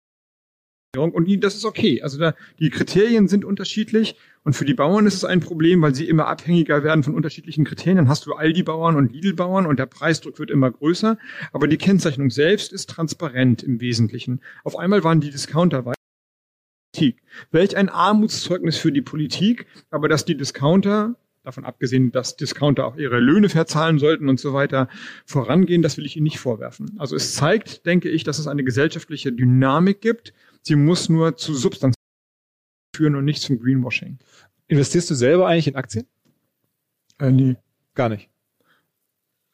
[0.98, 2.02] und das ist okay.
[2.02, 4.16] Also da, die Kriterien sind unterschiedlich
[4.48, 7.66] und für die Bauern ist es ein Problem, weil sie immer abhängiger werden von unterschiedlichen
[7.66, 7.98] Kriterien.
[7.98, 11.18] Dann hast du Aldi-Bauern und Lidl-Bauern und der Preisdruck wird immer größer.
[11.52, 14.40] Aber die Kennzeichnung selbst ist transparent im Wesentlichen.
[14.64, 15.84] Auf einmal waren die Discounter
[16.94, 17.22] Politik.
[17.52, 22.96] Welch ein Armutszeugnis für die Politik, aber dass die Discounter, davon abgesehen, dass Discounter auch
[22.96, 24.88] ihre Löhne verzahlen sollten und so weiter,
[25.26, 26.96] vorangehen, das will ich Ihnen nicht vorwerfen.
[27.00, 30.34] Also es zeigt, denke ich, dass es eine gesellschaftliche Dynamik gibt.
[30.62, 31.97] Sie muss nur zu Substanz
[32.98, 34.18] führen und nicht zum Greenwashing.
[34.68, 36.06] Investierst du selber eigentlich in Aktien?
[37.20, 37.56] Äh, nee.
[37.96, 38.30] Gar nicht.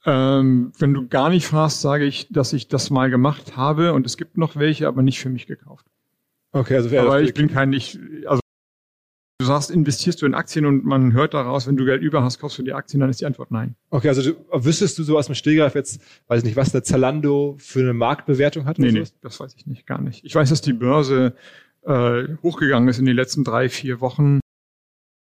[0.05, 4.05] Ähm, wenn du gar nicht fragst, sage ich, dass ich das mal gemacht habe und
[4.05, 5.85] es gibt noch welche, aber nicht für mich gekauft.
[6.51, 8.41] Okay, also aber ich bin kein, ich, also
[9.39, 12.39] du sagst, investierst du in Aktien und man hört daraus, wenn du Geld über hast,
[12.39, 13.75] kaufst du die Aktien, dann ist die Antwort nein.
[13.91, 16.83] Okay, also du, wüsstest du so aus dem Stehgreif jetzt, weiß ich nicht, was eine
[16.83, 18.79] Zalando für eine Marktbewertung hat?
[18.79, 20.23] Nee, nee, das weiß ich nicht, gar nicht.
[20.25, 21.33] Ich weiß, dass die Börse
[21.85, 24.39] äh, hochgegangen ist in den letzten drei, vier Wochen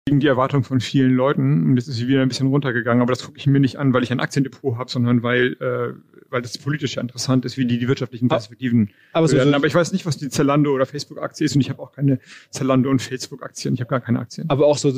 [0.06, 1.64] gegen die Erwartung von vielen Leuten.
[1.64, 3.02] Und jetzt ist sie wieder ein bisschen runtergegangen.
[3.02, 5.94] Aber das gucke ich mir nicht an, weil ich ein Aktiendepot habe, sondern weil, äh,
[6.30, 9.54] weil das politisch ja interessant ist, wie die die wirtschaftlichen Perspektiven aber, so, werden.
[9.54, 12.18] Aber ich weiß nicht, was die Zalando oder Facebook-Aktie ist und ich habe auch keine
[12.50, 13.74] Zalando und Facebook-Aktien.
[13.74, 14.50] Ich habe gar keine Aktien.
[14.50, 14.90] Aber auch so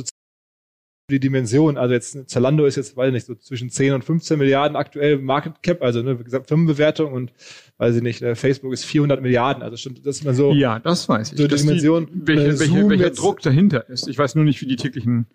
[1.10, 4.38] die Dimension, also jetzt Zalando ist jetzt, weiß ich nicht, so zwischen 10 und 15
[4.38, 7.32] Milliarden aktuell Market Cap, also ne, wie gesagt, Firmenbewertung und
[7.78, 10.52] weiß ich nicht, äh, Facebook ist 400 Milliarden, also schon, das ist mal so.
[10.52, 11.38] Ja, das weiß ich.
[11.38, 12.06] So die Dimension.
[12.12, 14.08] Die, welche, äh, welche, welcher Druck dahinter ist.
[14.08, 15.26] Ich weiß nur nicht, wie die täglichen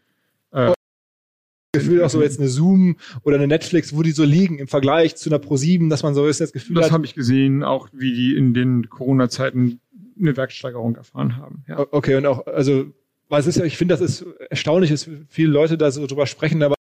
[0.51, 0.73] äh,
[1.73, 5.15] Gefühl auch so jetzt eine Zoom oder eine Netflix, wo die so liegen im Vergleich
[5.15, 8.13] zu einer Pro7, dass man so ist das Gefühl Das habe ich gesehen, auch wie
[8.13, 9.79] die in den Corona-Zeiten
[10.19, 11.63] eine Werksteigerung erfahren haben.
[11.67, 11.85] Ja.
[11.91, 12.85] Okay, und auch, also
[13.29, 16.27] weil es ist ja, ich finde, das ist erstaunlich, dass viele Leute da so drüber
[16.27, 16.75] sprechen, aber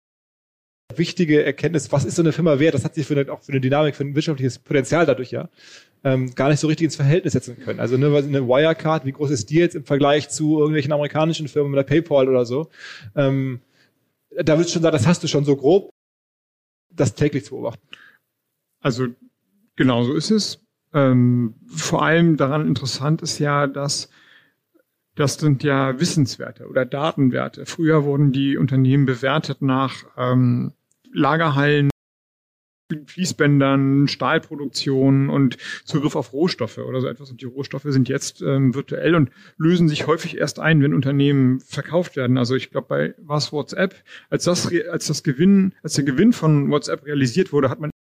[0.95, 3.51] wichtige Erkenntnis, was ist so eine Firma wert, das hat sich für eine, auch für
[3.51, 5.49] eine Dynamik, für ein wirtschaftliches Potenzial dadurch ja
[6.03, 7.79] ähm, gar nicht so richtig ins Verhältnis setzen können.
[7.79, 11.73] Also ne, eine Wirecard, wie groß ist die jetzt im Vergleich zu irgendwelchen amerikanischen Firmen
[11.73, 12.69] oder PayPal oder so?
[13.15, 13.61] Ähm,
[14.29, 15.89] da würdest du schon sagen, das hast du schon so grob,
[16.91, 17.87] das täglich zu beobachten.
[18.81, 19.07] Also
[19.75, 20.59] genau so ist es.
[20.93, 24.09] Ähm, vor allem daran interessant ist ja, dass
[25.15, 27.65] das sind ja Wissenswerte oder Datenwerte.
[27.65, 30.73] Früher wurden die Unternehmen bewertet nach ähm,
[31.13, 31.89] Lagerhallen,
[33.05, 37.31] Fließbändern, Stahlproduktion und Zugriff auf Rohstoffe oder so etwas.
[37.31, 41.59] Und die Rohstoffe sind jetzt ähm, virtuell und lösen sich häufig erst ein, wenn Unternehmen
[41.59, 42.37] verkauft werden.
[42.37, 43.95] Also ich glaube, bei was WhatsApp,
[44.29, 47.92] als das, als das Gewinn, als der Gewinn von WhatsApp realisiert wurde, hat man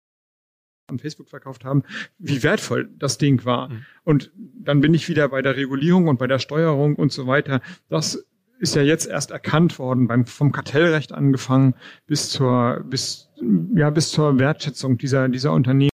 [0.87, 1.83] an Facebook verkauft haben,
[2.19, 3.69] wie wertvoll das Ding war.
[3.69, 3.85] Mhm.
[4.05, 7.61] Und dann bin ich wieder bei der Regulierung und bei der Steuerung und so weiter.
[7.89, 8.25] Das
[8.59, 11.75] ist ja jetzt erst erkannt worden, beim, vom Kartellrecht angefangen
[12.07, 13.29] bis zur, bis,
[13.75, 15.91] ja, bis zur Wertschätzung dieser, dieser Unternehmen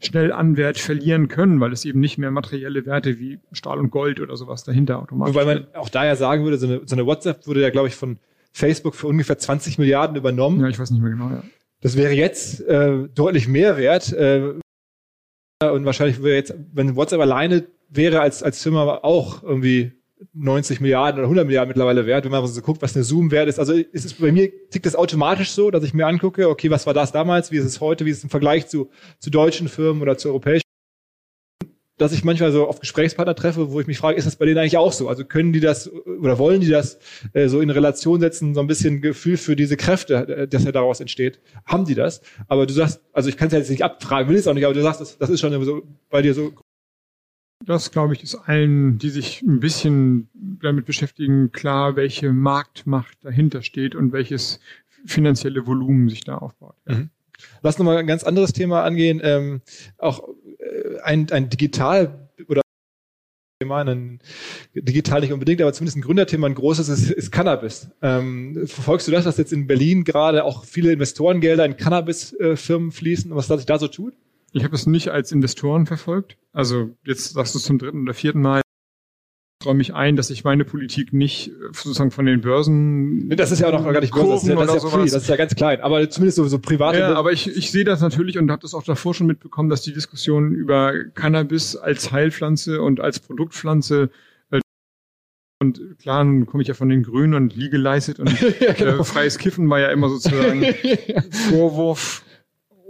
[0.00, 3.90] schnell an Wert verlieren können, weil es eben nicht mehr materielle Werte wie Stahl und
[3.90, 5.34] Gold oder sowas dahinter automatisch.
[5.34, 7.96] Wobei man auch daher sagen würde, so eine, so eine WhatsApp wurde ja, glaube ich,
[7.96, 8.18] von
[8.52, 10.60] Facebook für ungefähr 20 Milliarden übernommen.
[10.60, 11.42] Ja, ich weiß nicht mehr genau, ja.
[11.84, 14.10] Das wäre jetzt äh, deutlich mehr wert.
[14.14, 14.54] Äh,
[15.60, 19.92] und wahrscheinlich wäre jetzt, wenn WhatsApp alleine wäre als, als Firma auch irgendwie
[20.32, 23.50] 90 Milliarden oder 100 Milliarden mittlerweile wert, wenn man so guckt, was eine Zoom wert
[23.50, 23.58] ist.
[23.58, 26.86] Also ist es bei mir tickt das automatisch so, dass ich mir angucke, okay, was
[26.86, 29.68] war das damals, wie ist es heute, wie ist es im Vergleich zu, zu deutschen
[29.68, 30.63] Firmen oder zu europäischen
[31.96, 34.58] dass ich manchmal so auf Gesprächspartner treffe, wo ich mich frage, ist das bei denen
[34.58, 35.08] eigentlich auch so?
[35.08, 36.98] Also können die das oder wollen die das
[37.32, 40.72] äh, so in Relation setzen, so ein bisschen Gefühl für diese Kräfte, äh, dass ja
[40.72, 41.40] daraus entsteht?
[41.64, 42.20] Haben die das?
[42.48, 44.64] Aber du sagst, also ich kann es ja jetzt nicht abfragen, will es auch nicht,
[44.64, 46.52] aber du sagst, das, das ist schon so bei dir so.
[47.64, 53.62] Das, glaube ich, ist allen, die sich ein bisschen damit beschäftigen, klar, welche Marktmacht dahinter
[53.62, 54.58] steht und welches
[55.06, 56.74] finanzielle Volumen sich da aufbaut.
[56.88, 56.96] Ja.
[56.96, 57.10] Mhm.
[57.62, 59.20] Lass noch mal ein ganz anderes Thema angehen.
[59.22, 59.60] Ähm,
[59.98, 60.28] auch
[61.02, 62.62] ein, ein digital oder
[63.62, 64.20] ein
[64.74, 67.88] digital nicht unbedingt, aber zumindest ein Gründerthema, ein großes ist, ist Cannabis.
[68.02, 73.30] Ähm, verfolgst du das, dass jetzt in Berlin gerade auch viele Investorengelder in Cannabis-Firmen fließen
[73.30, 74.14] und was sich da so tut?
[74.52, 76.36] Ich habe es nicht als Investoren verfolgt.
[76.52, 78.63] Also jetzt sagst du zum dritten oder vierten Mal
[79.64, 83.30] räume ich ein, dass ich meine Politik nicht äh, sozusagen von den Börsen.
[83.30, 85.04] Das ist ja auch noch gar nicht Börse, das ist ja, das ist ja free,
[85.04, 86.98] das ist ja ganz klein, aber zumindest so, so private.
[86.98, 89.82] Ja, aber ich, ich sehe das natürlich und habe das auch davor schon mitbekommen, dass
[89.82, 94.10] die Diskussion über Cannabis als Heilpflanze und als Produktpflanze
[94.50, 94.60] äh,
[95.60, 99.00] und klar, nun komme ich ja von den Grünen und legalized und ja, genau.
[99.00, 100.64] äh, freies Kiffen war ja immer sozusagen
[101.50, 102.22] Vorwurf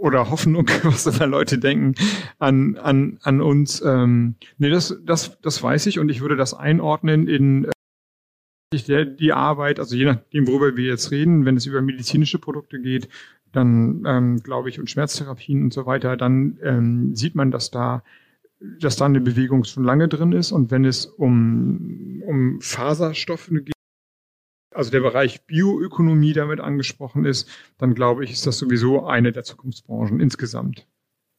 [0.05, 1.95] oder Hoffnung, was da Leute denken
[2.39, 3.81] an, an, an uns.
[3.81, 9.33] Ähm, nee, das, das, das weiß ich und ich würde das einordnen in äh, die
[9.33, 13.07] Arbeit, also je nachdem, worüber wir jetzt reden, wenn es über medizinische Produkte geht,
[13.51, 18.03] dann ähm, glaube ich, und Schmerztherapien und so weiter, dann ähm, sieht man, dass da
[18.79, 23.74] dass da eine Bewegung schon lange drin ist und wenn es um, um Faserstoffe geht,
[24.75, 29.43] also der Bereich Bioökonomie damit angesprochen ist, dann glaube ich, ist das sowieso eine der
[29.43, 30.87] Zukunftsbranchen insgesamt.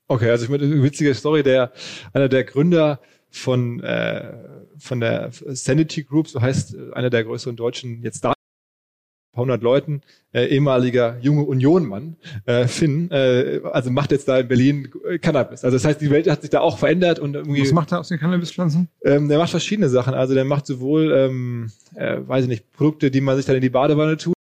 [0.09, 1.72] Okay, also ich meine, eine witzige Story, der
[2.12, 4.32] einer der Gründer von äh,
[4.78, 8.24] von der Sanity Group, so heißt äh, einer der größeren deutschen jetzt
[9.37, 12.16] da hundert Leuten, äh, ehemaliger junge Unionmann,
[12.47, 15.64] äh, Finn, äh, also macht jetzt da in Berlin äh, Cannabis.
[15.64, 17.62] Also das heißt, die Welt hat sich da auch verändert und irgendwie.
[17.62, 18.89] Was macht er aus den Cannabispflanzen?
[19.05, 20.14] Ähm, der macht verschiedene Sachen.
[20.14, 23.62] Also der macht sowohl, ähm, äh, weiß ich nicht, Produkte, die man sich dann in
[23.62, 24.37] die Badewanne tut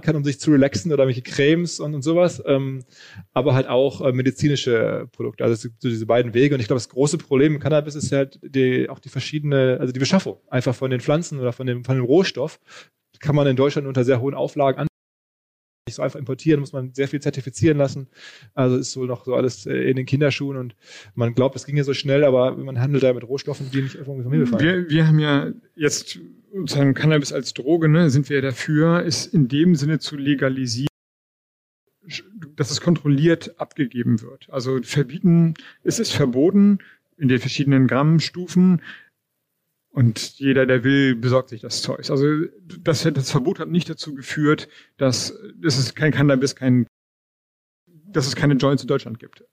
[0.00, 2.84] kann, um sich zu relaxen oder welche Cremes und, und sowas, ähm,
[3.32, 5.42] aber halt auch äh, medizinische Produkte.
[5.42, 6.54] Also es gibt so diese beiden Wege.
[6.54, 9.92] Und ich glaube, das große Problem im Cannabis ist halt die, auch die verschiedene, also
[9.92, 12.60] die Beschaffung einfach von den Pflanzen oder von dem, von dem Rohstoff
[13.20, 14.86] kann man in Deutschland unter sehr hohen Auflagen an
[15.90, 18.08] nicht so einfach importieren, muss man sehr viel zertifizieren lassen.
[18.54, 20.76] Also ist wohl noch so alles äh, in den Kinderschuhen und
[21.14, 24.22] man glaubt, es ginge so schnell, aber man handelt da mit Rohstoffen, die nicht irgendwie
[24.22, 24.64] vom Himmel fallen.
[24.64, 26.20] Wir, wir haben ja jetzt
[26.54, 30.88] sozusagen Cannabis als Droge, ne, sind wir dafür, ist in dem Sinne zu legalisieren,
[32.56, 34.48] dass es kontrolliert abgegeben wird.
[34.50, 36.78] Also verbieten, es ist verboten
[37.16, 38.80] in den verschiedenen Grammstufen,
[39.92, 42.10] und jeder, der will, besorgt sich das Zeug.
[42.10, 42.26] Also
[42.62, 46.86] das, das Verbot hat nicht dazu geführt, dass, dass es kein Cannabis, kein,
[47.86, 49.44] dass es keine Joints in Deutschland gibt,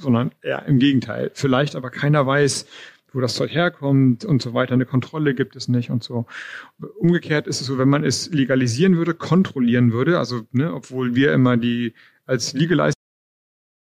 [0.00, 1.30] sondern eher im Gegenteil.
[1.34, 2.66] Vielleicht aber keiner weiß,
[3.12, 4.74] wo das Zeug herkommt und so weiter.
[4.74, 6.26] Eine Kontrolle gibt es nicht und so.
[6.98, 11.32] Umgekehrt ist es so, wenn man es legalisieren würde, kontrollieren würde, also ne, obwohl wir
[11.32, 11.94] immer die
[12.26, 12.96] als legalized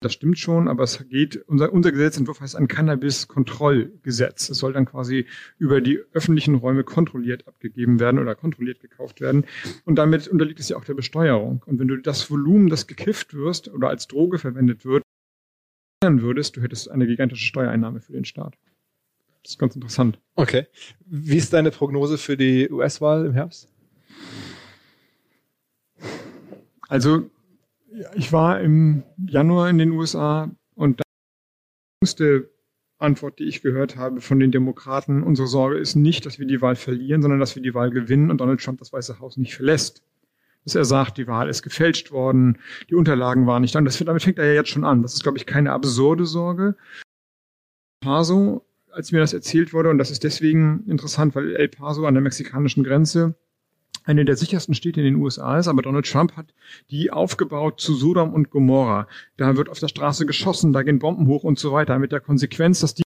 [0.01, 4.49] das stimmt schon, aber es geht, unser, unser Gesetzentwurf heißt ein Cannabis-Kontrollgesetz.
[4.49, 5.25] Es soll dann quasi
[5.57, 9.45] über die öffentlichen Räume kontrolliert abgegeben werden oder kontrolliert gekauft werden.
[9.85, 11.63] Und damit unterliegt es ja auch der Besteuerung.
[11.65, 15.01] Und wenn du das Volumen, das gekifft wirst oder als Droge verwendet wird,
[16.01, 18.55] würdest, du hättest eine gigantische Steuereinnahme für den Staat.
[19.41, 20.19] Das ist ganz interessant.
[20.35, 20.67] Okay.
[21.05, 23.69] Wie ist deine Prognose für die US-Wahl im Herbst?
[26.87, 27.29] Also
[28.15, 31.03] ich war im Januar in den USA und die
[32.01, 32.49] jüngste
[32.97, 36.61] Antwort, die ich gehört habe von den Demokraten, unsere Sorge ist nicht, dass wir die
[36.61, 39.55] Wahl verlieren, sondern dass wir die Wahl gewinnen und Donald Trump das Weiße Haus nicht
[39.55, 40.01] verlässt.
[40.63, 42.57] Dass er sagt, die Wahl ist gefälscht worden,
[42.89, 43.79] die Unterlagen waren nicht da.
[43.79, 45.03] Und das, damit fängt er ja jetzt schon an.
[45.03, 46.75] Das ist, glaube ich, keine absurde Sorge.
[48.01, 52.15] Paso, als mir das erzählt wurde, und das ist deswegen interessant, weil El Paso an
[52.15, 53.35] der mexikanischen Grenze
[54.05, 56.53] eine der sichersten Städte in den USA ist, aber Donald Trump hat
[56.91, 59.07] die aufgebaut zu Sodom und Gomorra.
[59.37, 62.19] Da wird auf der Straße geschossen, da gehen Bomben hoch und so weiter, mit der
[62.19, 63.03] Konsequenz, dass die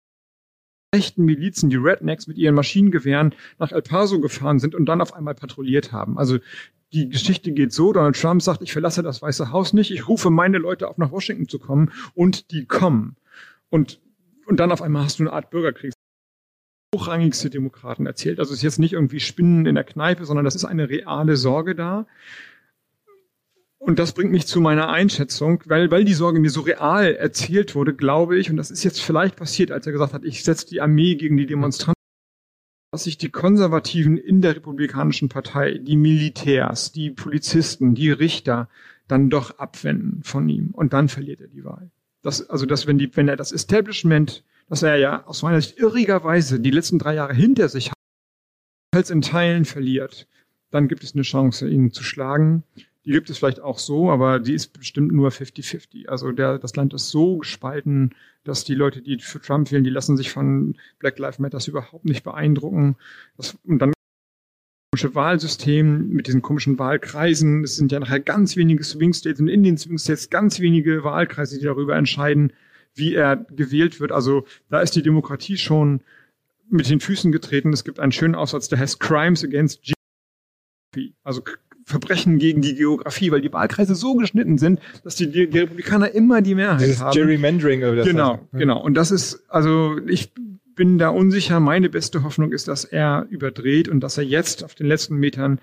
[0.92, 5.12] echten Milizen, die Rednecks mit ihren Maschinengewehren nach El Paso gefahren sind und dann auf
[5.12, 6.16] einmal patrouilliert haben.
[6.18, 6.38] Also
[6.92, 10.30] die Geschichte geht so, Donald Trump sagt, ich verlasse das Weiße Haus nicht, ich rufe
[10.30, 13.16] meine Leute auf, nach Washington zu kommen und die kommen.
[13.68, 14.00] Und,
[14.46, 15.92] und dann auf einmal hast du eine Art Bürgerkrieg
[16.94, 18.38] hochrangigste Demokraten erzählt.
[18.38, 21.36] Also es ist jetzt nicht irgendwie Spinnen in der Kneipe, sondern das ist eine reale
[21.36, 22.06] Sorge da.
[23.78, 27.74] Und das bringt mich zu meiner Einschätzung, weil, weil die Sorge mir so real erzählt
[27.74, 30.66] wurde, glaube ich, und das ist jetzt vielleicht passiert, als er gesagt hat, ich setze
[30.66, 31.94] die Armee gegen die Demonstranten,
[32.90, 38.68] dass sich die Konservativen in der Republikanischen Partei, die Militärs, die Polizisten, die Richter
[39.06, 40.70] dann doch abwenden von ihm.
[40.72, 41.90] Und dann verliert er die Wahl.
[42.22, 45.78] Das, also, dass wenn die, wenn er das Establishment dass er ja aus meiner Sicht
[45.78, 47.96] irrigerweise die letzten drei Jahre hinter sich hat,
[48.92, 50.26] als in Teilen verliert,
[50.70, 52.64] dann gibt es eine Chance, ihn zu schlagen.
[53.04, 56.08] Die gibt es vielleicht auch so, aber die ist bestimmt nur 50-50.
[56.08, 59.90] Also der, das Land ist so gespalten, dass die Leute, die für Trump wählen, die
[59.90, 62.96] lassen sich von Black Lives Matter überhaupt nicht beeindrucken.
[63.36, 63.92] Das, und dann
[64.90, 67.62] komische Wahlsystem mit diesen komischen Wahlkreisen.
[67.62, 71.04] Es sind ja nachher ganz wenige Swing States und in den Swing States ganz wenige
[71.04, 72.52] Wahlkreise, die darüber entscheiden,
[72.96, 74.12] wie er gewählt wird.
[74.12, 76.00] Also da ist die Demokratie schon
[76.68, 77.72] mit den Füßen getreten.
[77.72, 81.14] Es gibt einen schönen Aufsatz, der heißt Crimes Against Geography.
[81.22, 81.42] Also
[81.84, 86.42] Verbrechen gegen die Geografie, weil die Wahlkreise so geschnitten sind, dass die, die Republikaner immer
[86.42, 87.14] die Mehrheit Dieses haben.
[87.14, 87.84] Gerrymandering.
[87.84, 88.44] Oder das genau, heißt.
[88.52, 88.82] genau.
[88.82, 90.32] Und das ist, also ich
[90.74, 91.60] bin da unsicher.
[91.60, 95.60] Meine beste Hoffnung ist, dass er überdreht und dass er jetzt auf den letzten Metern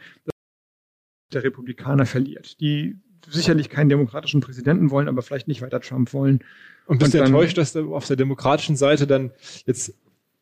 [1.34, 2.96] der Republikaner verliert, die
[3.30, 6.40] sicherlich keinen demokratischen Präsidenten wollen, aber vielleicht nicht weiter Trump wollen.
[6.86, 9.32] Und bist du enttäuscht, dass auf der demokratischen Seite dann
[9.66, 9.94] jetzt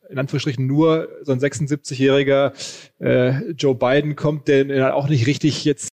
[0.10, 2.52] in Anführungsstrichen nur so ein 76-jähriger
[3.00, 5.90] äh, Joe Biden kommt, der auch nicht richtig jetzt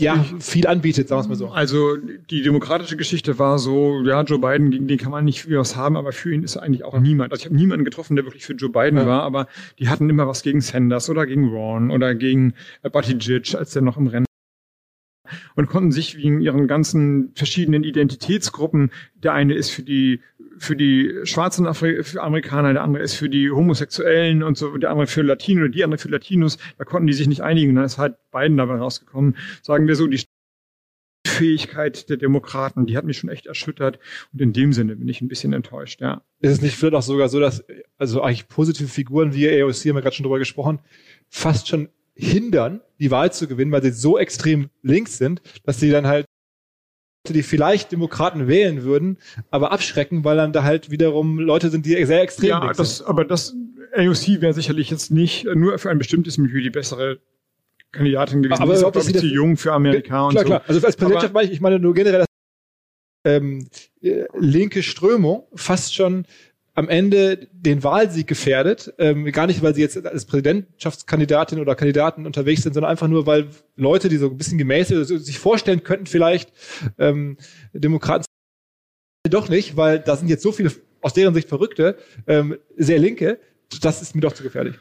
[0.00, 1.48] ja, viel anbietet, sagen wir es mal so.
[1.48, 5.58] Also die demokratische Geschichte war so, ja, Joe Biden, gegen den kann man nicht viel
[5.58, 7.32] was haben, aber für ihn ist eigentlich auch niemand.
[7.32, 9.06] Also ich habe niemanden getroffen, der wirklich für Joe Biden ja.
[9.06, 9.48] war, aber
[9.78, 13.82] die hatten immer was gegen Sanders oder gegen Ron oder gegen äh, Buttigieg, als der
[13.82, 14.27] noch im Rennen
[15.54, 20.20] und konnten sich wegen ihren ganzen verschiedenen Identitätsgruppen, der eine ist für die
[20.58, 24.90] für die schwarzen Afri für Amerikaner, der andere ist für die Homosexuellen und so, der
[24.90, 26.58] andere für Latino die andere für Latinos.
[26.78, 27.76] Da konnten die sich nicht einigen.
[27.76, 29.36] Da ist halt beiden dabei rausgekommen.
[29.62, 30.20] Sagen wir so, die
[31.26, 33.98] Fähigkeit der Demokraten, die hat mich schon echt erschüttert.
[34.32, 36.22] Und in dem Sinne bin ich ein bisschen enttäuscht, ja.
[36.40, 37.64] Ist es nicht vielleicht auch sogar so, dass,
[37.96, 40.80] also eigentlich positive Figuren wie AOC, haben wir gerade schon drüber gesprochen,
[41.28, 45.90] fast schon hindern, die Wahl zu gewinnen, weil sie so extrem links sind, dass sie
[45.90, 46.26] dann halt
[47.28, 49.18] die vielleicht Demokraten wählen würden,
[49.50, 53.24] aber abschrecken, weil dann da halt wiederum Leute sind, die sehr extrem ja, das, aber
[53.24, 53.54] das
[53.94, 57.18] AOC wäre sicherlich jetzt nicht nur für ein bestimmtes Milieu die bessere
[57.92, 58.62] Kandidatin gewesen.
[58.62, 60.44] Aber ist auch, glaube ich, zu jung für Amerika klar, und so.
[60.44, 62.28] Klar, also als Präsidentschaft meine ich, ich meine nur generell, dass
[63.24, 63.68] ähm,
[64.00, 66.24] äh, linke Strömung fast schon
[66.78, 68.94] am Ende den Wahlsieg gefährdet.
[68.98, 73.26] Ähm, gar nicht, weil sie jetzt als Präsidentschaftskandidatin oder Kandidaten unterwegs sind, sondern einfach nur,
[73.26, 76.52] weil Leute, die so ein bisschen gemäß also sich vorstellen könnten, vielleicht
[76.96, 77.36] ähm,
[77.72, 78.24] Demokraten
[79.28, 80.70] doch nicht, weil da sind jetzt so viele
[81.00, 81.96] aus deren Sicht Verrückte,
[82.28, 83.40] ähm, sehr Linke,
[83.80, 84.76] das ist mir doch zu gefährlich.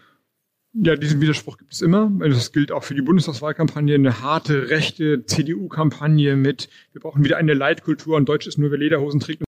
[0.73, 2.11] Ja, diesen Widerspruch gibt es immer.
[2.19, 3.95] Das gilt auch für die Bundestagswahlkampagne.
[3.95, 8.77] Eine harte, rechte CDU-Kampagne mit, wir brauchen wieder eine Leitkultur und Deutsch ist nur, wer
[8.77, 9.46] Lederhosen trägt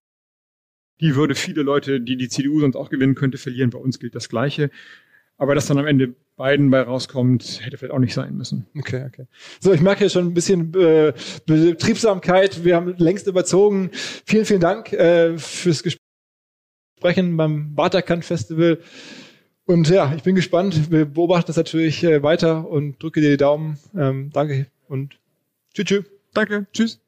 [1.00, 3.70] die würde viele Leute, die die CDU sonst auch gewinnen könnte, verlieren.
[3.70, 4.70] Bei uns gilt das Gleiche.
[5.36, 8.66] Aber dass dann am Ende Biden bei rauskommt, hätte vielleicht auch nicht sein müssen.
[8.76, 9.26] Okay, okay.
[9.58, 11.14] So, ich merke hier schon ein bisschen äh,
[11.46, 12.64] Betriebsamkeit.
[12.64, 13.90] Wir haben längst überzogen.
[14.26, 16.00] Vielen, vielen Dank äh, fürs Gespräch
[17.02, 18.80] beim Waterkant Festival.
[19.64, 20.90] Und ja, ich bin gespannt.
[20.90, 23.78] Wir beobachten das natürlich äh, weiter und drücke dir die Daumen.
[23.96, 25.18] Ähm, danke und
[25.72, 26.04] tschüss, tschüss.
[26.34, 27.00] Danke, tschüss.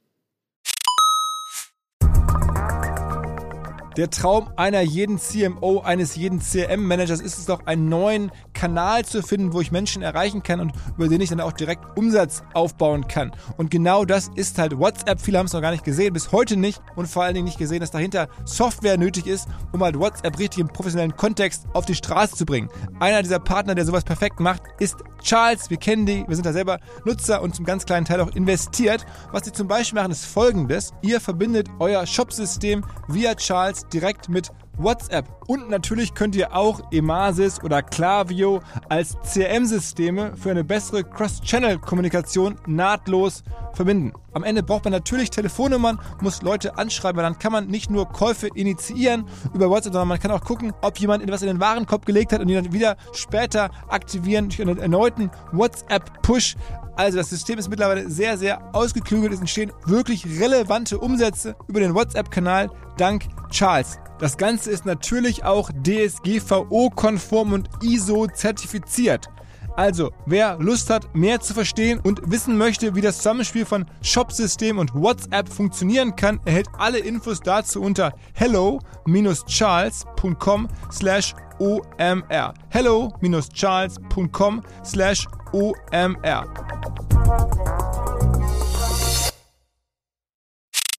[3.97, 8.33] Der Traum einer jeden CMO, eines jeden CRM-Managers ist es doch, einen neuen
[8.63, 11.99] Kanal zu finden, wo ich Menschen erreichen kann und über den ich dann auch direkt
[11.99, 13.33] Umsatz aufbauen kann.
[13.57, 15.21] Und genau das ist halt WhatsApp.
[15.21, 17.59] Viele haben es noch gar nicht gesehen, bis heute nicht und vor allen Dingen nicht
[17.59, 21.97] gesehen, dass dahinter Software nötig ist, um halt WhatsApp richtig im professionellen Kontext auf die
[21.97, 22.69] Straße zu bringen.
[23.01, 24.95] Einer dieser Partner, der sowas perfekt macht, ist
[25.25, 25.69] Charles.
[25.69, 29.05] Wir kennen die, wir sind da selber Nutzer und zum ganz kleinen Teil auch investiert.
[29.33, 30.93] Was sie zum Beispiel machen, ist folgendes.
[31.03, 35.29] Ihr verbindet euer Shopsystem via Charles direkt mit WhatsApp.
[35.47, 43.43] Und natürlich könnt ihr auch Emasis oder Klaviyo als CRM-Systeme für eine bessere Cross-Channel-Kommunikation nahtlos
[43.75, 44.13] verbinden.
[44.35, 48.09] Am Ende braucht man natürlich Telefonnummern, muss Leute anschreiben, weil dann kann man nicht nur
[48.09, 52.07] Käufe initiieren über WhatsApp, sondern man kann auch gucken, ob jemand etwas in den Warenkorb
[52.07, 56.57] gelegt hat und ihn dann wieder später aktivieren durch einen erneuten WhatsApp-Push.
[56.97, 59.33] Also das System ist mittlerweile sehr, sehr ausgeklügelt.
[59.33, 63.99] Es entstehen wirklich relevante Umsätze über den WhatsApp-Kanal dank Charles.
[64.23, 69.29] Das Ganze ist natürlich auch DSGVO-konform und ISO-zertifiziert.
[69.75, 74.79] Also, wer Lust hat, mehr zu verstehen und wissen möchte, wie das Zusammenspiel von Shopsystem
[74.79, 82.55] und WhatsApp funktionieren kann, erhält alle Infos dazu unter hello-charles.com slash omr.
[82.71, 86.47] hello-charles.com slash omr.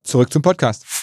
[0.03, 1.03] Zurück zum Podcast.